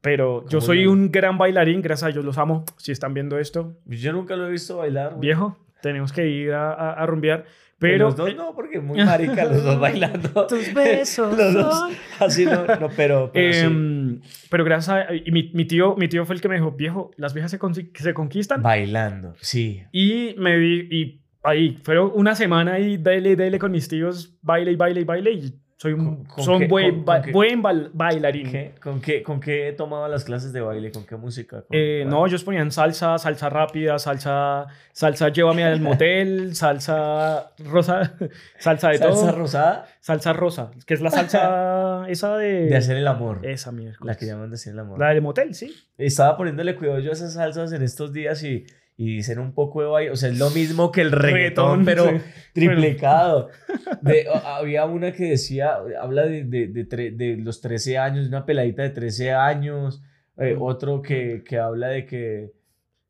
pero 0.00 0.42
yo 0.44 0.58
¿Cómo 0.58 0.60
soy 0.60 0.86
un 0.86 1.10
gran 1.10 1.38
bailarín, 1.38 1.82
gracias 1.82 2.10
a 2.10 2.12
Dios 2.12 2.24
los 2.24 2.38
amo. 2.38 2.64
Si 2.76 2.92
están 2.92 3.14
viendo 3.14 3.38
esto, 3.38 3.76
Yo 3.86 4.12
nunca 4.12 4.36
lo 4.36 4.46
he 4.46 4.50
visto 4.50 4.76
bailar. 4.78 5.10
güey. 5.10 5.20
viejo, 5.20 5.56
tenemos 5.82 6.12
que 6.12 6.28
ir 6.28 6.52
a, 6.52 6.72
a, 6.72 6.92
a 6.92 7.06
rumbear. 7.06 7.44
Pero 7.80 7.92
Pero 7.92 8.04
los 8.06 8.16
dos 8.16 8.34
no, 8.34 8.54
porque 8.56 8.80
muy 8.80 8.98
marica 9.04 9.44
los 9.44 9.62
dos 9.62 9.78
bailando. 9.78 10.46
tus 10.48 10.74
besos 10.74 11.36
los 11.38 11.54
dos. 11.54 11.74
son- 11.78 11.92
Así 12.18 12.44
no, 12.44 12.66
no 12.66 12.88
pero, 12.96 13.30
pero 13.32 13.52
sí. 13.52 13.60
Em, 13.60 14.20
pero 14.50 14.64
gracias 14.64 14.96
a... 15.08 15.14
Y 15.14 15.30
mi, 15.30 15.52
mi 15.54 15.64
tío, 15.64 15.94
mi 15.96 16.08
tío 16.08 16.24
fue 16.26 16.34
el 16.34 16.40
que 16.40 16.48
me 16.48 16.56
dijo, 16.56 16.72
viejo, 16.72 17.12
las 17.16 17.34
viejas 17.34 17.52
se, 17.52 17.58
se 17.94 18.14
conquistan. 18.14 18.62
Bailando, 18.62 19.34
sí. 19.40 19.82
Y 19.92 20.34
me 20.38 20.58
di... 20.58 20.88
Y 20.90 21.20
ahí, 21.44 21.78
fueron 21.84 22.10
una 22.16 22.34
semana 22.34 22.72
ahí, 22.74 22.96
dele, 22.96 23.36
dele 23.36 23.60
con 23.60 23.70
mis 23.70 23.86
tíos, 23.88 24.36
baile 24.42 24.72
y 24.72 24.76
baile 24.76 25.00
y 25.02 25.04
baile. 25.04 25.32
Y 25.34 25.54
soy 25.80 25.92
un 25.92 26.04
¿Con- 26.04 26.25
con 26.25 26.44
son 26.44 26.58
qué- 26.58 26.66
buen, 26.66 26.90
con- 26.97 27.04
ba- 27.04 27.14
con 27.18 27.23
qué? 27.26 27.32
buen 27.32 27.62
bailarín. 27.94 28.50
¿Qué? 28.50 28.75
¿Con, 28.82 29.00
qué, 29.00 29.23
¿Con 29.23 29.38
qué 29.38 29.73
tomaba 29.76 30.08
las 30.08 30.25
clases 30.25 30.52
de 30.52 30.61
baile? 30.61 30.90
¿Con 30.90 31.06
qué 31.06 31.14
música? 31.14 31.62
¿Con 31.62 31.68
Eh, 31.70 32.04
no, 32.04 32.26
ellos 32.26 32.42
ponían 32.42 32.73
salsa, 32.73 33.16
salsa 33.16 33.49
rápida, 33.49 33.97
salsa, 34.00 34.66
salsa 34.92 35.28
llévame 35.28 35.62
al 35.62 35.80
motel, 35.80 36.56
salsa 36.56 37.52
rosa, 37.61 38.12
salsa 38.58 38.88
de 38.90 38.99
¿Salsa 38.99 39.26
todo. 39.30 39.38
rosada? 39.38 39.87
Salsa 40.00 40.32
rosa, 40.32 40.70
que 40.85 40.94
es 40.94 41.00
la 41.00 41.11
salsa 41.11 42.04
esa 42.08 42.37
de... 42.37 42.66
De 42.66 42.76
hacer 42.76 42.97
el 42.97 43.06
amor. 43.06 43.47
Esa 43.47 43.70
mierda. 43.70 43.99
La 44.02 44.16
que 44.16 44.26
llaman 44.26 44.50
de 44.50 44.54
hacer 44.56 44.73
el 44.73 44.80
amor. 44.80 44.99
La 44.99 45.11
del 45.11 45.23
motel, 45.23 45.54
sí. 45.54 45.75
Estaba 45.97 46.37
poniéndole 46.37 46.75
cuidado 46.75 46.99
yo 46.99 47.11
a 47.11 47.12
esas 47.12 47.35
salsas 47.35 47.73
en 47.73 47.82
estos 47.82 48.12
días 48.12 48.42
y, 48.42 48.66
y 49.00 49.16
dicen 49.16 49.38
un 49.38 49.54
poco 49.54 49.80
de 49.80 49.86
baile. 49.88 50.10
O 50.10 50.16
sea, 50.16 50.28
es 50.28 50.38
lo 50.38 50.50
mismo 50.50 50.90
que 50.92 51.00
el 51.02 51.12
reggaetón, 51.12 51.86
Reggaetón, 51.86 52.12
pero 52.12 52.18
sí. 52.20 52.24
triplicado. 52.52 53.48
De, 54.02 54.26
había 54.44 54.84
una 54.84 55.12
que 55.12 55.30
decía, 55.30 55.78
habla 56.00 56.26
de, 56.26 56.44
de, 56.44 56.66
de, 56.66 56.86
tre- 56.88 57.16
de 57.16 57.36
los 57.36 57.60
13 57.60 57.96
años, 57.96 58.28
una 58.28 58.44
peladita 58.44 58.82
de 58.82 58.90
13 58.90 59.32
años. 59.32 60.02
eh, 60.36 60.56
otro 60.58 61.00
que, 61.00 61.42
que 61.44 61.58
habla 61.58 61.88
de 61.88 62.04
que 62.06 62.52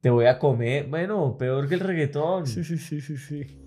te 0.01 0.11
voy 0.11 0.27
a 0.27 0.39
comer. 0.39 0.87
Bueno, 0.87 1.37
peor 1.39 1.69
que 1.69 1.75
el 1.75 1.81
reggaetón. 1.81 2.47
Sí, 2.47 2.63
sí, 2.65 2.79
sí, 2.79 3.01
sí, 3.01 3.17
sí. 3.17 3.58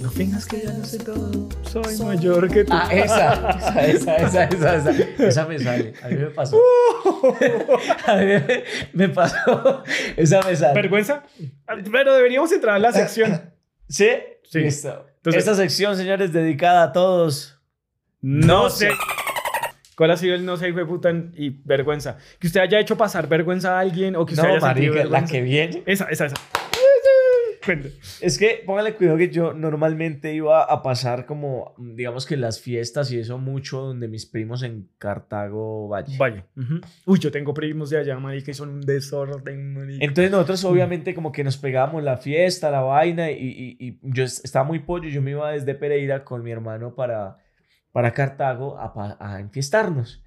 No 0.00 0.10
fingas 0.10 0.46
que 0.46 0.60
ya 0.62 0.72
lo 0.72 0.84
sé 0.84 0.98
todo. 0.98 1.48
Soy 1.62 1.96
mayor 2.04 2.50
que 2.50 2.64
tú. 2.64 2.72
Ah, 2.74 2.88
esa, 2.92 3.50
esa, 3.82 4.16
esa, 4.16 4.16
esa, 4.16 4.44
esa, 4.44 4.90
esa, 4.90 5.24
esa 5.26 5.46
me 5.46 5.58
sale. 5.58 5.92
A 6.02 6.08
mí 6.08 6.16
me 6.16 6.26
pasó. 6.30 6.56
A 8.06 8.16
mí 8.16 8.24
me, 8.24 8.64
me 8.94 9.08
pasó. 9.10 9.82
Esa 10.16 10.42
me 10.42 10.56
sale. 10.56 10.74
¿Vergüenza? 10.74 11.22
Ah, 11.66 11.76
Pero 11.90 12.14
deberíamos 12.14 12.50
entrar 12.52 12.76
en 12.76 12.82
la 12.82 12.92
sección. 12.92 13.52
¿Sí? 13.88 14.08
Sí. 14.44 14.60
Listo. 14.60 15.06
Entonces- 15.16 15.40
Esta 15.40 15.54
sección, 15.54 15.96
señores, 15.96 16.32
dedicada 16.32 16.84
a 16.84 16.92
todos. 16.92 17.60
No 18.20 18.70
sé. 18.70 18.90
¿Cuál 19.96 20.10
ha 20.12 20.16
sido 20.16 20.34
el 20.34 20.44
no 20.44 20.56
sé, 20.56 20.68
hijo 20.70 20.78
de 20.78 20.86
puta, 20.86 21.10
y 21.34 21.50
vergüenza? 21.64 22.16
Que 22.40 22.46
usted 22.46 22.60
haya 22.60 22.80
hecho 22.80 22.96
pasar 22.96 23.28
vergüenza 23.28 23.76
a 23.76 23.80
alguien 23.80 24.16
o 24.16 24.24
que 24.24 24.32
usted 24.34 24.46
No, 24.48 24.54
haya 24.54 24.60
sentido 24.60 24.94
marica, 24.94 25.10
la 25.10 25.20
vergüenza. 25.20 25.32
que 25.32 25.40
viene. 25.42 25.82
Esa, 25.86 26.04
esa, 26.06 26.26
esa. 26.26 26.34
Es 28.20 28.38
que 28.38 28.62
póngale 28.66 28.94
cuidado 28.94 29.16
que 29.18 29.28
yo 29.30 29.52
normalmente 29.54 30.34
iba 30.34 30.62
a 30.64 30.82
pasar 30.82 31.26
como, 31.26 31.74
digamos 31.78 32.26
que 32.26 32.36
las 32.36 32.60
fiestas 32.60 33.10
y 33.12 33.18
eso 33.18 33.38
mucho 33.38 33.80
donde 33.80 34.08
mis 34.08 34.26
primos 34.26 34.62
en 34.62 34.88
Cartago 34.98 35.88
Valle. 35.88 36.16
Uy, 37.06 37.18
yo 37.18 37.30
tengo 37.30 37.54
primos 37.54 37.90
de 37.90 37.98
allá, 37.98 38.18
marica, 38.18 38.50
y 38.50 38.54
son 38.54 38.68
un 38.70 38.80
desorden, 38.80 39.74
marica. 39.74 40.04
Entonces 40.04 40.30
nosotros 40.30 40.64
obviamente 40.64 41.14
como 41.14 41.32
que 41.32 41.44
nos 41.44 41.56
pegábamos 41.56 42.02
la 42.02 42.16
fiesta, 42.16 42.70
la 42.70 42.80
vaina 42.80 43.30
y, 43.30 43.36
y- 43.46 43.76
y 43.78 43.98
yo 44.02 44.24
es- 44.24 44.44
estaba 44.44 44.64
muy 44.64 44.80
pollo, 44.80 45.08
yo 45.08 45.22
me 45.22 45.30
iba 45.32 45.52
desde 45.52 45.74
Pereira 45.74 46.24
con 46.24 46.42
mi 46.42 46.50
hermano 46.50 46.94
para, 46.94 47.36
para 47.92 48.12
Cartago 48.12 48.76
a, 48.78 49.16
a 49.20 49.40
enfiestarnos. 49.40 50.24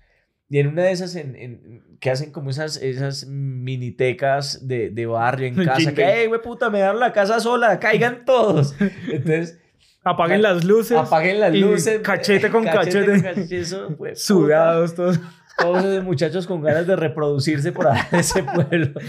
Y 0.49 0.59
en 0.59 0.67
una 0.67 0.83
de 0.83 0.91
esas 0.91 1.15
en, 1.15 1.35
en- 1.35 1.97
que 1.99 2.11
hacen 2.11 2.31
como 2.31 2.49
esas, 2.51 2.77
esas 2.77 3.25
minitecas 3.27 4.67
de, 4.67 4.89
de 4.91 5.05
barrio 5.05 5.47
en 5.47 5.55
casa, 5.65 5.93
que, 5.93 6.05
hey, 6.05 6.27
güey, 6.27 6.41
puta, 6.41 6.69
me 6.69 6.79
dan 6.79 6.99
la 6.99 7.11
casa 7.13 7.39
sola, 7.39 7.79
caigan 7.79 8.25
todos. 8.25 8.75
Entonces, 9.11 9.59
Apaguen 10.03 10.43
las 10.43 10.63
luces. 10.63 10.95
apaguen 10.97 11.39
las 11.39 11.55
luces. 11.55 11.99
cachete 12.01 12.51
con 12.51 12.63
cachete. 12.65 13.05
con 13.07 13.21
cachete, 13.21 13.59
eso, 13.59 13.87
güey, 13.97 14.11
puta. 14.11 14.15
Sudados 14.15 14.93
todos. 14.93 15.19
Todos 15.57 15.85
esos 15.85 16.03
muchachos 16.03 16.45
con 16.45 16.61
ganas 16.61 16.85
de 16.85 16.95
reproducirse 16.97 17.71
por 17.71 17.87
ahí 17.87 17.99
en 18.11 18.19
ese 18.19 18.43
pueblo. 18.43 18.99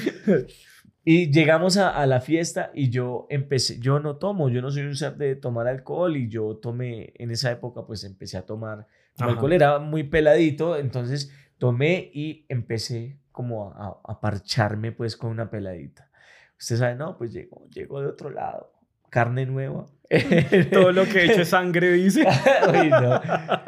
Y 1.05 1.31
llegamos 1.33 1.77
a, 1.77 1.90
a 1.90 2.07
la 2.07 2.20
fiesta 2.20 2.70
y 2.75 2.88
yo 2.90 3.27
empecé, 3.31 3.79
yo 3.79 4.01
no 4.01 4.16
tomo, 4.16 4.49
yo 4.49 4.62
no 4.62 4.70
soy 4.70 4.83
un 4.83 4.96
ser 4.96 5.16
de 5.16 5.37
tomar 5.37 5.66
alcohol 5.68 6.16
y 6.16 6.29
yo 6.29 6.57
tomé, 6.57 7.12
en 7.16 7.31
esa 7.31 7.51
época 7.51 7.83
pues 7.87 8.03
empecé 8.05 8.38
a 8.38 8.42
tomar, 8.46 8.87
Ajá. 9.18 9.31
alcohol 9.33 9.52
era 9.52 9.79
muy 9.79 10.05
peladito, 10.05 10.76
entonces 10.76 11.33
tomé 11.59 12.11
y 12.12 12.44
empecé 12.48 13.18
como 13.33 13.72
a, 13.72 14.00
a 14.05 14.20
parcharme 14.20 14.92
pues 14.92 15.16
con 15.16 15.31
una 15.31 15.50
peladita. 15.50 16.11
Usted 16.59 16.76
sabe, 16.76 16.94
no, 16.94 17.16
pues 17.18 17.33
llegó, 17.33 17.68
llegó 17.70 18.00
de 18.00 18.07
otro 18.09 18.31
lado, 18.31 18.72
carne 19.11 19.44
nueva. 19.46 19.87
Todo 20.72 20.92
lo 20.92 21.05
que 21.05 21.18
he 21.20 21.24
hecho 21.33 21.42
es 21.42 21.48
sangre, 21.48 21.92
dice. 21.92 22.24
Uy, 22.70 22.88
no. 22.90 23.20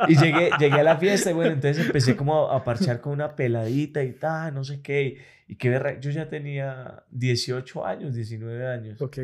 Y 0.08 0.16
llegué, 0.16 0.50
llegué 0.58 0.80
a 0.80 0.82
la 0.84 0.96
fiesta 0.96 1.30
y 1.30 1.34
bueno, 1.34 1.52
entonces 1.52 1.84
empecé 1.84 2.16
como 2.16 2.48
a, 2.50 2.56
a 2.56 2.64
parchar 2.64 3.00
con 3.00 3.12
una 3.12 3.34
peladita 3.37 4.02
y 4.04 4.12
tal, 4.12 4.54
no 4.54 4.64
sé 4.64 4.80
qué. 4.80 5.18
Y 5.48 5.56
qué 5.56 5.70
berra- 5.70 5.98
Yo 6.00 6.11
ya 6.11 6.28
tenía 6.28 7.04
18 7.11 7.84
años, 7.87 8.14
19 8.14 8.66
años. 8.66 9.00
Ok. 9.02 9.18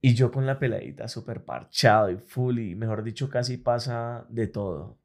Y 0.00 0.14
yo 0.14 0.32
con 0.32 0.46
la 0.46 0.58
peladita 0.58 1.06
súper 1.06 1.44
parchado 1.44 2.10
y 2.10 2.16
full 2.16 2.58
y 2.58 2.74
mejor 2.74 3.04
dicho 3.04 3.28
casi 3.28 3.58
pasa 3.58 4.24
de 4.28 4.46
todo. 4.48 4.98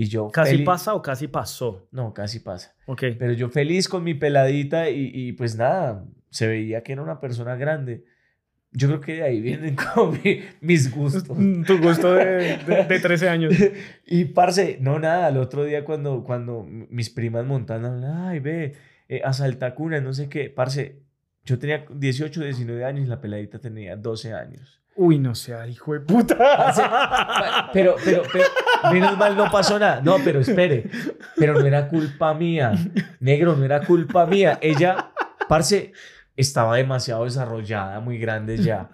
Y 0.00 0.04
yo 0.06 0.28
¿Casi 0.30 0.52
feliz- 0.52 0.64
pasa 0.64 0.94
o 0.94 1.02
casi 1.02 1.26
pasó? 1.26 1.88
No, 1.90 2.14
casi 2.14 2.38
pasa. 2.38 2.72
Ok. 2.86 3.02
Pero 3.18 3.32
yo 3.32 3.48
feliz 3.48 3.88
con 3.88 4.04
mi 4.04 4.14
peladita 4.14 4.88
y, 4.90 5.10
y 5.12 5.32
pues 5.32 5.56
nada, 5.56 6.04
se 6.30 6.46
veía 6.46 6.84
que 6.84 6.92
era 6.92 7.02
una 7.02 7.18
persona 7.18 7.56
grande. 7.56 8.04
Yo 8.70 8.86
creo 8.86 9.00
que 9.00 9.14
de 9.14 9.22
ahí 9.24 9.40
vienen 9.40 9.74
como 9.94 10.12
mi- 10.12 10.40
mis 10.60 10.94
gustos. 10.94 11.36
Mm, 11.36 11.64
Tu 11.64 11.78
gusto 11.78 12.12
de, 12.12 12.58
de, 12.58 12.84
de 12.88 13.00
13 13.02 13.28
años. 13.28 13.52
Y 14.06 14.26
parce, 14.26 14.78
no 14.80 15.00
nada, 15.00 15.30
el 15.30 15.36
otro 15.38 15.64
día 15.64 15.84
cuando, 15.84 16.22
cuando 16.22 16.62
mis 16.64 17.10
primas 17.10 17.44
montanas, 17.44 18.00
ay, 18.04 18.38
ve, 18.38 18.74
eh, 19.08 19.20
asalta 19.24 19.74
cuna, 19.74 20.00
no 20.00 20.12
sé 20.12 20.28
qué, 20.28 20.48
parce, 20.48 21.02
yo 21.44 21.58
tenía 21.58 21.86
18, 21.92 22.40
19 22.44 22.84
años 22.84 23.04
y 23.04 23.08
la 23.08 23.20
peladita 23.20 23.58
tenía 23.58 23.96
12 23.96 24.32
años. 24.32 24.80
Uy, 25.00 25.20
no 25.20 25.36
sea, 25.36 25.64
hijo 25.68 25.92
de 25.92 26.00
puta. 26.00 26.36
Pero, 27.72 27.94
pero, 28.04 28.22
pero, 28.32 28.44
menos 28.92 29.16
mal 29.16 29.36
no 29.36 29.48
pasó 29.48 29.78
nada. 29.78 30.00
No, 30.00 30.16
pero 30.24 30.40
espere, 30.40 30.90
pero 31.36 31.54
no 31.54 31.64
era 31.64 31.86
culpa 31.86 32.34
mía, 32.34 32.72
negro, 33.20 33.54
no 33.54 33.64
era 33.64 33.84
culpa 33.84 34.26
mía. 34.26 34.58
Ella, 34.60 35.12
parce, 35.48 35.92
estaba 36.34 36.76
demasiado 36.76 37.24
desarrollada, 37.24 38.00
muy 38.00 38.18
grande 38.18 38.56
ya. 38.56 38.90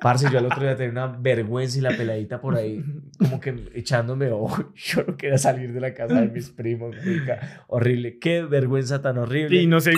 Parce, 0.00 0.30
yo 0.30 0.38
al 0.38 0.46
otro 0.46 0.62
día 0.62 0.76
tenía 0.76 0.92
una 0.92 1.16
vergüenza 1.18 1.78
y 1.78 1.80
la 1.80 1.90
peladita 1.90 2.40
por 2.40 2.54
ahí, 2.54 2.84
como 3.18 3.40
que 3.40 3.70
echándome 3.74 4.30
ojo. 4.30 4.72
Yo 4.76 5.02
no 5.04 5.16
quería 5.16 5.38
salir 5.38 5.72
de 5.72 5.80
la 5.80 5.94
casa 5.94 6.20
de 6.20 6.28
mis 6.28 6.50
primos, 6.50 6.94
marica. 6.96 7.64
Horrible. 7.66 8.20
Qué 8.20 8.42
vergüenza 8.42 9.02
tan 9.02 9.18
horrible. 9.18 9.60
Y 9.60 9.66
no 9.66 9.80
sé. 9.80 9.94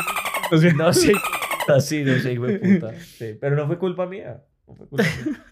No 0.50 0.58
sé. 0.58 0.72
No 0.72 0.92
sé, 0.94 1.12
así, 1.68 2.04
no 2.04 2.18
sé, 2.20 2.32
hijo 2.32 2.46
de 2.46 2.58
puta. 2.58 2.94
Sí, 3.00 3.36
pero 3.38 3.54
no 3.54 3.66
fue 3.66 3.78
culpa 3.78 4.06
mía. 4.06 4.42
No 4.66 4.74
fue 4.74 4.86
culpa 4.88 5.04
mía. 5.24 5.42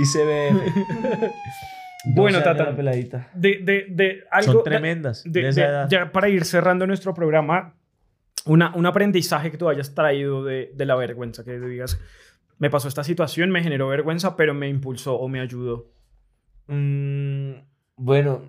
y 0.00 0.04
se 0.04 0.24
ve. 0.24 0.50
Bueno, 2.02 2.38
12 2.38 2.48
años 2.48 2.58
Tata. 2.58 2.70
la 2.70 2.76
peladita. 2.76 3.28
De, 3.34 3.58
de, 3.62 3.84
de 3.90 4.24
algo. 4.30 4.52
Son 4.54 4.64
tremendas. 4.64 5.22
De, 5.24 5.42
de- 5.42 5.48
esa 5.50 5.60
de- 5.60 5.66
edad. 5.66 5.88
ya 5.90 6.10
para 6.12 6.30
ir 6.30 6.46
cerrando 6.46 6.86
nuestro 6.86 7.12
programa, 7.12 7.74
una, 8.46 8.74
un 8.74 8.86
aprendizaje 8.86 9.50
que 9.50 9.58
tú 9.58 9.68
hayas 9.68 9.94
traído 9.94 10.42
de, 10.42 10.70
de 10.74 10.86
la 10.86 10.94
vergüenza, 10.96 11.44
que 11.44 11.60
digas, 11.60 12.00
me 12.56 12.70
pasó 12.70 12.88
esta 12.88 13.04
situación, 13.04 13.50
me 13.50 13.62
generó 13.62 13.86
vergüenza, 13.88 14.34
pero 14.34 14.54
me 14.54 14.66
impulsó 14.70 15.16
o 15.16 15.28
me 15.28 15.40
ayudó. 15.40 15.90
Mm, 16.68 17.56
bueno, 17.96 18.46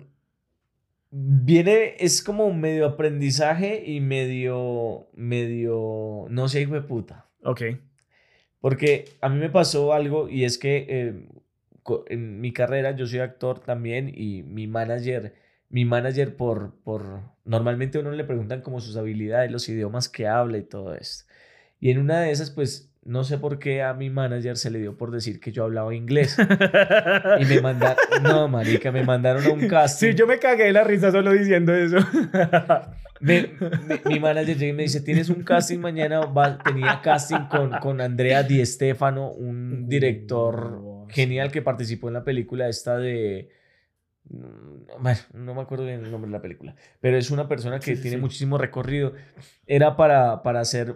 viene, 1.10 1.96
es 1.98 2.22
como 2.24 2.50
medio 2.54 2.86
aprendizaje 2.86 3.84
y 3.86 4.00
medio, 4.00 5.08
medio, 5.12 6.24
no 6.30 6.48
sé, 6.48 6.62
hijo 6.62 6.72
de 6.72 6.80
puta. 6.80 7.26
Ok. 7.42 7.62
Porque 8.60 9.06
a 9.20 9.28
mí 9.28 9.38
me 9.38 9.50
pasó 9.50 9.92
algo 9.92 10.28
y 10.28 10.44
es 10.44 10.56
que 10.58 10.86
eh, 10.88 11.26
en 12.06 12.40
mi 12.40 12.52
carrera 12.52 12.94
yo 12.94 13.06
soy 13.06 13.18
actor 13.18 13.58
también 13.58 14.12
y 14.14 14.42
mi 14.44 14.66
manager, 14.66 15.34
mi 15.68 15.84
manager 15.84 16.36
por, 16.36 16.74
por, 16.84 17.22
normalmente 17.44 17.98
a 17.98 18.02
uno 18.02 18.12
le 18.12 18.24
preguntan 18.24 18.60
como 18.60 18.80
sus 18.80 18.96
habilidades, 18.96 19.50
los 19.50 19.68
idiomas 19.68 20.08
que 20.08 20.28
habla 20.28 20.58
y 20.58 20.62
todo 20.62 20.94
esto. 20.94 21.24
Y 21.80 21.90
en 21.90 21.98
una 21.98 22.20
de 22.20 22.30
esas, 22.30 22.50
pues 22.50 22.92
no 23.04 23.24
sé 23.24 23.38
por 23.38 23.58
qué 23.58 23.82
a 23.82 23.94
mi 23.94 24.10
manager 24.10 24.56
se 24.56 24.70
le 24.70 24.78
dio 24.78 24.96
por 24.96 25.10
decir 25.10 25.40
que 25.40 25.50
yo 25.50 25.64
hablaba 25.64 25.92
inglés. 25.92 26.36
Y 27.40 27.44
me 27.44 27.60
mandaron, 27.60 27.96
no, 28.22 28.46
marica, 28.46 28.92
me 28.92 29.02
mandaron 29.02 29.44
a 29.44 29.50
un 29.50 29.66
casting. 29.66 30.10
Sí, 30.10 30.14
yo 30.14 30.28
me 30.28 30.38
cagué 30.38 30.66
de 30.66 30.72
la 30.72 30.84
risa 30.84 31.10
solo 31.10 31.32
diciendo 31.32 31.74
eso. 31.74 31.96
Me- 33.22 33.48
me- 33.86 34.00
mi 34.06 34.20
manager 34.20 34.56
llega 34.58 34.72
y 34.72 34.76
me 34.76 34.82
dice, 34.82 35.00
tienes 35.00 35.28
un 35.28 35.42
casting 35.42 35.78
mañana, 35.78 36.20
Va- 36.26 36.58
tenía 36.58 37.00
casting 37.02 37.46
con, 37.48 37.70
con 37.80 38.00
Andrea 38.00 38.42
Di 38.42 38.64
Stefano, 38.66 39.30
un 39.30 39.88
director 39.88 41.06
genial 41.08 41.50
que 41.52 41.62
participó 41.62 42.08
en 42.08 42.14
la 42.14 42.24
película 42.24 42.68
esta 42.68 42.96
de... 42.98 43.48
Bueno, 45.00 45.18
no 45.34 45.54
me 45.54 45.60
acuerdo 45.62 45.84
bien 45.84 46.04
el 46.04 46.10
nombre 46.10 46.28
de 46.28 46.32
la 46.36 46.40
película, 46.42 46.74
pero 47.00 47.16
es 47.18 47.30
una 47.30 47.48
persona 47.48 47.80
que 47.80 47.96
Sí, 47.96 48.02
tiene 48.02 48.16
sí. 48.16 48.20
muchísimo 48.20 48.56
recorrido. 48.56 49.12
Era 49.66 49.96
para, 49.96 50.42
para 50.42 50.60
hacer, 50.60 50.94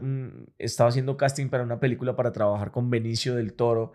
estaba 0.59 0.89
haciendo 0.91 1.17
casting 1.17 1.49
para 1.49 1.65
una 1.65 1.81
película 1.81 2.17
para 2.17 2.33
trabajar 2.33 2.71
con 2.71 2.89
Benicio 2.89 3.35
del 3.35 3.53
Toro 3.55 3.93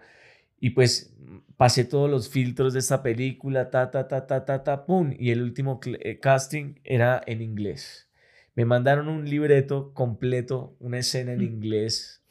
y 0.60 0.72
pues 0.72 1.16
pasé 1.58 1.86
todos 1.86 2.10
los 2.10 2.30
filtros 2.30 2.74
de 2.74 2.80
esta 2.80 3.02
película, 3.02 3.70
ta, 3.72 3.90
ta, 3.90 4.08
ta, 4.08 4.28
ta, 4.28 4.46
ta, 4.46 4.64
ta, 4.64 4.86
pum, 4.86 5.14
y 5.18 5.32
el 5.32 5.42
último 5.42 5.80
eh, 5.86 6.20
casting 6.20 6.76
era 6.84 7.22
en 7.26 7.42
inglés. 7.42 8.10
Me 8.56 8.66
mandaron 8.66 9.08
un 9.08 9.30
libreto 9.30 9.94
completo, 9.94 10.76
una 10.80 11.00
escena 11.00 11.34
en 11.34 11.42
inglés. 11.42 12.22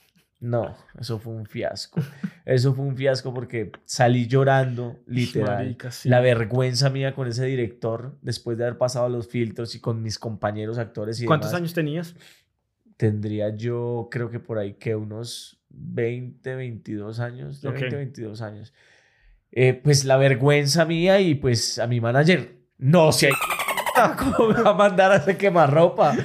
No, 0.41 0.75
eso 0.99 1.19
fue 1.19 1.35
un 1.35 1.47
fiasco. 1.47 2.01
Eso 2.47 2.75
fue 2.75 2.87
un 2.87 2.97
fiasco 2.97 3.33
porque 3.35 3.71
salí 3.85 4.27
llorando, 4.27 4.99
literal. 5.07 5.65
Marica, 5.65 5.91
sí. 5.91 6.09
La 6.09 6.21
vergüenza 6.21 6.89
mía 6.89 7.15
con 7.15 7.29
ese 7.29 7.45
director, 7.45 8.19
después 8.23 8.57
de 8.57 8.65
haber 8.65 8.79
pasado 8.79 9.09
los 9.09 9.29
filtros 9.29 9.75
y 9.75 9.81
con 9.81 10.03
mis 10.03 10.19
compañeros 10.19 10.79
actores 10.79 11.21
y 11.21 11.27
¿Cuántos 11.27 11.51
demás, 11.51 11.61
años 11.61 11.75
tenías? 11.75 12.17
Tendría 12.97 13.55
yo, 13.55 14.09
creo 14.11 14.31
que 14.31 14.41
por 14.41 14.59
ahí 14.59 14.75
que 14.75 14.97
unos 14.97 15.63
20, 15.69 16.55
22 16.55 17.21
años. 17.21 17.61
De 17.61 17.69
Ok. 17.69 17.81
20, 17.81 17.97
22 17.97 18.41
años. 18.43 18.73
Eh, 19.53 19.75
pues 19.75 20.05
la 20.05 20.17
vergüenza 20.17 20.85
mía 20.85 21.21
y 21.21 21.35
pues 21.35 21.79
a 21.79 21.87
mi 21.87 22.01
manager, 22.01 22.57
no, 22.79 23.13
si 23.13 23.27
hay... 23.27 23.33
¿Cómo 24.19 24.49
me 24.51 24.63
va 24.63 24.71
a 24.71 24.75
mandar 24.75 25.13
a 25.13 25.17
hacer 25.17 25.37
quemarropa? 25.37 26.17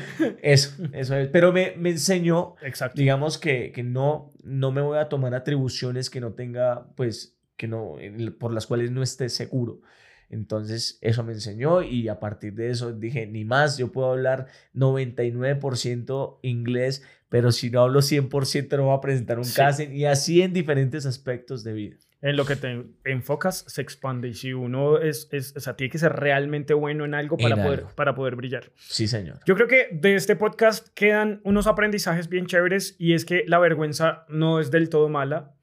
Eso, 0.41 0.71
eso 0.93 1.15
es. 1.15 1.27
Pero 1.29 1.51
me, 1.51 1.73
me 1.77 1.89
enseñó 1.91 2.55
Exacto. 2.61 2.99
digamos 2.99 3.37
que, 3.37 3.71
que 3.71 3.83
no, 3.83 4.31
no 4.43 4.71
me 4.71 4.81
voy 4.81 4.97
a 4.97 5.09
tomar 5.09 5.33
atribuciones 5.35 6.09
que 6.09 6.21
no 6.21 6.33
tenga, 6.33 6.87
pues, 6.95 7.37
que 7.57 7.67
no, 7.67 7.95
por 8.39 8.53
las 8.53 8.67
cuales 8.67 8.91
no 8.91 9.01
esté 9.03 9.29
seguro. 9.29 9.81
Entonces, 10.29 10.97
eso 11.01 11.23
me 11.23 11.33
enseñó 11.33 11.83
y 11.83 12.07
a 12.09 12.19
partir 12.19 12.55
de 12.55 12.69
eso 12.71 12.91
dije, 12.91 13.27
ni 13.27 13.45
más, 13.45 13.77
yo 13.77 13.91
puedo 13.91 14.11
hablar 14.11 14.47
99% 14.73 16.39
inglés, 16.41 17.03
pero 17.29 17.51
si 17.51 17.69
no 17.69 17.81
hablo 17.81 18.01
100% 18.01 18.77
no 18.77 18.85
voy 18.85 18.97
a 18.97 19.01
presentar 19.01 19.37
un 19.37 19.45
Sí. 19.45 19.55
casting 19.55 19.89
y 19.91 20.05
así 20.05 20.41
en 20.41 20.53
diferentes 20.53 21.05
aspectos 21.05 21.63
de 21.63 21.73
vida. 21.73 21.97
En 22.25 22.37
lo 22.37 22.45
que 22.45 22.55
te 22.55 22.83
enfocas 23.03 23.65
se 23.67 23.83
expande 23.83 24.29
y 24.29 24.33
si 24.33 24.51
uno 24.51 24.97
es, 24.97 25.29
es 25.31 25.55
o 25.55 25.59
sea, 25.59 25.75
tiene 25.75 25.91
que 25.91 25.99
ser 25.99 26.11
realmente 26.11 26.73
bueno 26.73 27.05
en 27.05 27.13
algo 27.13 27.37
para, 27.37 27.53
En 27.55 27.61
poder, 27.61 27.79
algo. 27.81 27.91
para 27.95 28.15
poder 28.15 28.35
brillar. 28.35 28.71
Sí, 28.77 29.07
señor. 29.07 29.41
Yo 29.45 29.53
creo 29.53 29.67
que 29.67 29.89
de 29.91 30.15
este 30.15 30.35
podcast 30.35 30.87
quedan 30.95 31.39
unos 31.43 31.67
aprendizajes 31.67 32.27
bien 32.27 32.47
chéveres 32.47 32.95
y 32.97 33.13
es 33.13 33.25
que 33.25 33.43
la 33.45 33.59
vergüenza 33.59 34.25
no 34.27 34.59
es 34.59 34.71
del 34.71 34.89
todo 34.89 35.07
mala, 35.07 35.53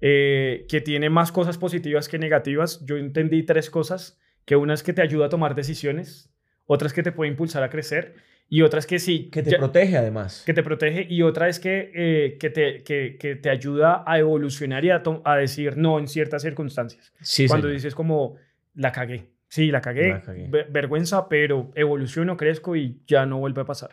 eh, 0.00 0.64
que 0.70 0.80
tiene 0.80 1.10
más 1.10 1.32
cosas 1.32 1.58
positivas 1.58 2.08
que 2.08 2.18
negativas. 2.18 2.82
Yo 2.86 2.96
entendí 2.96 3.42
tres 3.42 3.68
cosas, 3.68 4.18
que 4.46 4.56
una 4.56 4.72
es 4.72 4.82
que 4.82 4.94
te 4.94 5.02
ayuda 5.02 5.26
a 5.26 5.28
tomar 5.28 5.54
decisiones, 5.54 6.32
otra 6.64 6.88
es 6.88 6.94
que 6.94 7.02
te 7.02 7.12
puede 7.12 7.30
impulsar 7.30 7.62
a 7.62 7.68
crecer 7.68 8.14
y 8.48 8.62
otra 8.62 8.78
es 8.78 8.86
que 8.86 8.98
sí, 8.98 9.28
Que 9.30 9.42
te 9.42 9.50
ya- 9.50 9.58
protege 9.58 9.96
además. 9.96 10.42
que 10.46 10.54
te 10.54 10.62
protege 10.62 11.06
y 11.08 11.22
otra 11.22 11.48
es 11.48 11.58
que, 11.58 11.90
eh, 11.94 12.36
que, 12.38 12.50
te, 12.50 12.82
que, 12.84 13.16
que 13.18 13.34
te 13.36 13.50
ayuda 13.50 14.04
a 14.06 14.18
evolucionar 14.18 14.84
y 14.84 14.90
a, 14.90 15.02
to- 15.02 15.22
a 15.24 15.36
decir 15.36 15.76
no 15.76 15.98
en 15.98 16.06
ciertas 16.08 16.42
circunstancias. 16.42 17.12
Sí, 17.20 17.48
Cuando 17.48 17.66
señor. 17.66 17.76
dices 17.76 17.94
como, 17.94 18.36
la 18.74 18.92
cagué. 18.92 19.30
Sí, 19.48 19.70
la 19.70 19.80
cagué. 19.80 20.08
La 20.10 20.20
cagué. 20.22 20.46
ve- 20.48 20.66
vergüenza, 20.70 21.28
pero 21.28 21.70
evoluciono, 21.74 22.36
crezco 22.36 22.76
y 22.76 23.00
ya 23.06 23.26
no 23.26 23.38
vuelve 23.38 23.62
a 23.62 23.64
pasar. 23.64 23.90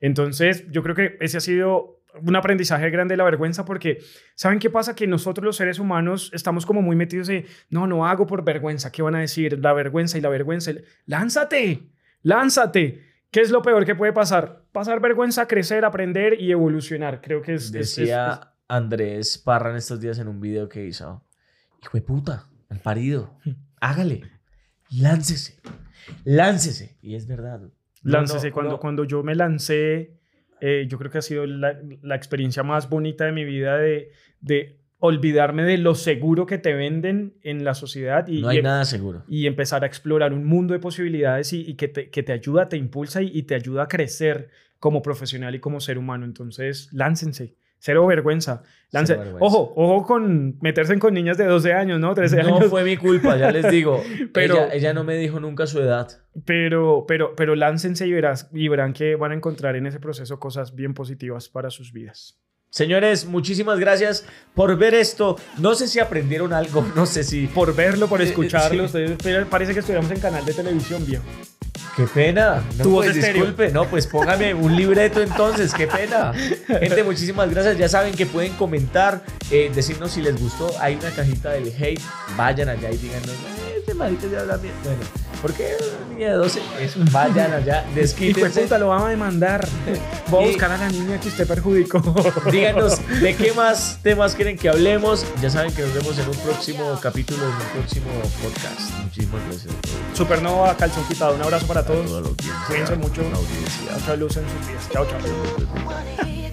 Entonces, 0.00 0.64
yo 0.70 0.82
creo 0.82 0.94
que 0.94 1.16
ese 1.20 1.36
ha 1.38 1.40
sido 1.40 2.00
un 2.22 2.36
aprendizaje 2.36 2.90
grande 2.90 3.14
de 3.14 3.16
la 3.16 3.24
vergüenza 3.24 3.64
porque, 3.64 3.98
¿saben 4.36 4.58
qué 4.60 4.70
pasa? 4.70 4.94
Que 4.94 5.06
nosotros 5.06 5.44
los 5.44 5.56
seres 5.56 5.78
humanos 5.80 6.30
estamos 6.32 6.64
como 6.64 6.80
muy 6.82 6.94
metidos 6.94 7.28
en, 7.28 7.44
no, 7.70 7.86
no 7.88 8.06
hago 8.06 8.26
por 8.26 8.44
vergüenza. 8.44 8.92
¿Qué 8.92 9.02
van 9.02 9.16
a 9.16 9.20
decir? 9.20 9.58
La 9.60 9.72
vergüenza 9.72 10.16
y 10.16 10.20
la 10.20 10.28
vergüenza. 10.28 10.72
Lánzate, 11.06 11.82
lánzate. 12.22 13.13
¿Qué 13.34 13.40
es 13.40 13.50
lo 13.50 13.62
peor 13.62 13.84
que 13.84 13.96
puede 13.96 14.12
pasar? 14.12 14.62
Pasar 14.70 15.00
vergüenza, 15.00 15.48
crecer, 15.48 15.84
aprender 15.84 16.40
y 16.40 16.52
evolucionar. 16.52 17.20
Creo 17.20 17.42
que 17.42 17.54
es... 17.54 17.72
Decía 17.72 18.38
es- 18.40 18.48
Andrés 18.68 19.38
Parra 19.38 19.70
en 19.70 19.76
estos 19.76 20.00
días 20.00 20.20
en 20.20 20.28
un 20.28 20.40
video 20.40 20.68
que 20.68 20.86
hizo, 20.86 21.20
hijo 21.82 21.98
de 21.98 22.02
puta, 22.02 22.46
al 22.70 22.78
parido, 22.78 23.36
hágale, 23.80 24.22
láncese, 24.88 25.60
láncese. 26.22 26.96
Y 27.02 27.16
es 27.16 27.26
verdad. 27.26 27.60
Láncese. 28.02 28.50
no, 28.50 28.54
cuando, 28.54 28.72
no. 28.74 28.78
cuando 28.78 29.02
yo 29.04 29.24
me 29.24 29.34
lancé, 29.34 30.16
eh, 30.60 30.86
yo 30.88 30.96
creo 30.96 31.10
que 31.10 31.18
ha 31.18 31.22
sido 31.22 31.44
la, 31.44 31.76
la 32.02 32.14
experiencia 32.14 32.62
más 32.62 32.88
bonita 32.88 33.24
de 33.24 33.32
mi 33.32 33.44
vida 33.44 33.78
de, 33.78 34.12
de 34.42 34.78
olvidarme 35.06 35.64
de 35.64 35.76
lo 35.76 35.94
seguro 35.94 36.46
que 36.46 36.56
te 36.56 36.72
venden 36.72 37.34
en 37.42 37.62
la 37.62 37.74
sociedad 37.74 38.26
y, 38.26 38.40
No 38.40 38.48
hay 38.48 38.58
y, 38.58 38.62
nada 38.62 38.84
seguro. 38.86 39.22
y 39.28 39.46
empezar 39.46 39.84
a 39.84 39.86
explorar 39.86 40.32
un 40.32 40.46
mundo 40.46 40.72
de 40.72 40.80
posibilidades 40.80 41.52
y, 41.52 41.60
y 41.60 41.74
que, 41.74 41.88
te, 41.88 42.08
que 42.08 42.22
te 42.22 42.32
ayuda, 42.32 42.70
te 42.70 42.78
impulsa 42.78 43.20
y, 43.20 43.30
y 43.34 43.42
te 43.42 43.54
ayuda 43.54 43.82
a 43.82 43.88
crecer 43.88 44.48
como 44.78 45.02
profesional 45.02 45.54
y 45.54 45.60
como 45.60 45.80
ser 45.80 45.98
humano. 45.98 46.24
Entonces, 46.24 46.88
láncense. 46.92 47.54
Cero 47.78 48.06
vergüenza. 48.06 48.62
Lance. 48.92 49.12
Cero 49.12 49.24
vergüenza. 49.24 49.44
Ojo, 49.46 49.74
ojo 49.76 50.06
con 50.06 50.56
meterse 50.62 50.98
con 50.98 51.12
niñas 51.12 51.36
de 51.36 51.44
12 51.44 51.74
años, 51.74 52.00
¿no? 52.00 52.14
13 52.14 52.42
No 52.42 52.56
años. 52.56 52.70
fue 52.70 52.82
mi 52.82 52.96
culpa, 52.96 53.36
ya 53.36 53.52
les 53.52 53.70
digo. 53.70 54.02
Pero- 54.32 54.54
ella, 54.54 54.72
ella 54.74 54.94
no 54.94 55.04
me 55.04 55.16
dijo 55.16 55.38
nunca 55.38 55.66
su 55.66 55.80
edad. 55.80 56.08
Pero, 56.46 57.04
pero, 57.06 57.34
pero 57.36 57.54
láncense 57.56 58.06
y, 58.06 58.12
verás, 58.12 58.48
y 58.54 58.68
verán 58.68 58.94
que 58.94 59.16
van 59.16 59.32
a 59.32 59.34
encontrar 59.34 59.76
en 59.76 59.86
ese 59.86 60.00
proceso 60.00 60.40
cosas 60.40 60.74
bien 60.74 60.94
positivas 60.94 61.50
para 61.50 61.68
sus 61.68 61.92
vidas. 61.92 62.40
Señores, 62.78 63.24
muchísimas 63.26 63.78
gracias 63.78 64.24
por 64.52 64.76
ver 64.76 64.94
esto. 64.94 65.36
No 65.58 65.76
sé 65.76 65.86
si 65.86 66.00
aprendieron 66.00 66.52
algo, 66.52 66.84
no 66.96 67.06
sé 67.06 67.22
si... 67.22 67.46
Por 67.46 67.72
verlo, 67.72 68.08
por 68.08 68.20
Eh, 68.20 68.24
eh, 68.24 68.28
escucharlo. 68.30 68.80
sí. 68.82 68.86
ustedes- 68.86 69.16
pero 69.22 69.46
parece 69.48 69.74
que 69.74 69.78
estuviéramos 69.78 70.10
en 70.10 70.18
canal 70.18 70.44
de 70.44 70.52
televisión, 70.54 71.06
viejo. 71.06 71.22
Qué 71.96 72.02
pena. 72.12 72.64
No, 72.76 72.84
pues, 72.90 73.10
estéreo. 73.14 73.34
disculpe. 73.44 73.70
No, 73.70 73.84
pues 73.88 74.08
póngame 74.08 74.54
un 74.54 74.74
libreto 74.74 75.22
entonces. 75.22 75.72
Qué 75.72 75.86
pena. 75.86 76.32
Gente, 76.66 77.04
muchísimas 77.04 77.48
gracias. 77.48 77.78
Ya 77.78 77.88
saben 77.88 78.12
que 78.12 78.26
pueden 78.26 78.52
comentar, 78.54 79.22
eh, 79.52 79.70
decirnos 79.72 80.10
si 80.10 80.20
les 80.20 80.36
gustó. 80.40 80.72
Hay 80.80 80.96
una 80.96 81.10
cajita 81.10 81.52
del 81.52 81.68
hate. 81.80 82.00
Vayan 82.36 82.70
allá 82.70 82.90
y 82.90 82.96
díganos, 82.96 83.28
"Eh, 83.30 83.63
este 83.84 83.94
marica 83.94 84.26
ya 84.26 84.40
habla 84.40 84.56
bien. 84.56 84.74
Bueno, 84.82 85.02
¿por 85.42 85.52
qué 85.52 85.76
una 85.98 86.14
niña 86.14 86.30
de 86.30 86.36
12? 86.36 86.62
Eso, 86.80 87.00
vayan 87.12 87.52
allá, 87.52 87.84
Y 87.92 87.94
desquítense. 87.94 88.62
puta, 88.62 88.78
lo 88.78 88.88
vamos 88.88 89.06
a 89.06 89.10
demandar. 89.10 89.68
Voy 90.30 90.44
a 90.44 90.46
buscar 90.48 90.72
a 90.72 90.78
la 90.78 90.88
niña 90.88 91.20
que 91.20 91.28
usted 91.28 91.46
perjudicó. 91.46 92.00
Díganos 92.50 92.98
de 93.20 93.36
qué 93.36 93.52
más 93.52 93.98
temas 94.02 94.34
quieren 94.34 94.56
que 94.56 94.70
hablemos. 94.70 95.26
Ya 95.42 95.50
saben 95.50 95.72
que 95.74 95.82
nos 95.82 95.92
vemos 95.92 96.18
en 96.18 96.28
un 96.28 96.36
próximo 96.36 96.98
capítulo, 97.00 97.44
en 97.44 97.50
un 97.52 97.82
próximo 97.82 98.10
podcast. 98.42 98.90
Muchísimas 99.02 99.42
gracias. 99.48 99.74
Supernova, 100.14 100.74
calzón 100.76 101.04
quitado. 101.06 101.34
Un 101.34 101.42
abrazo 101.42 101.66
para 101.66 101.84
todos. 101.84 102.32
Cuídense 102.66 102.96
mucho. 102.96 103.22
Mucha 103.22 104.16
luz 104.16 104.36
en 104.38 104.44
sus 104.44 104.66
vidas. 104.66 104.88
Chao, 104.90 105.06
chao. 105.06 106.43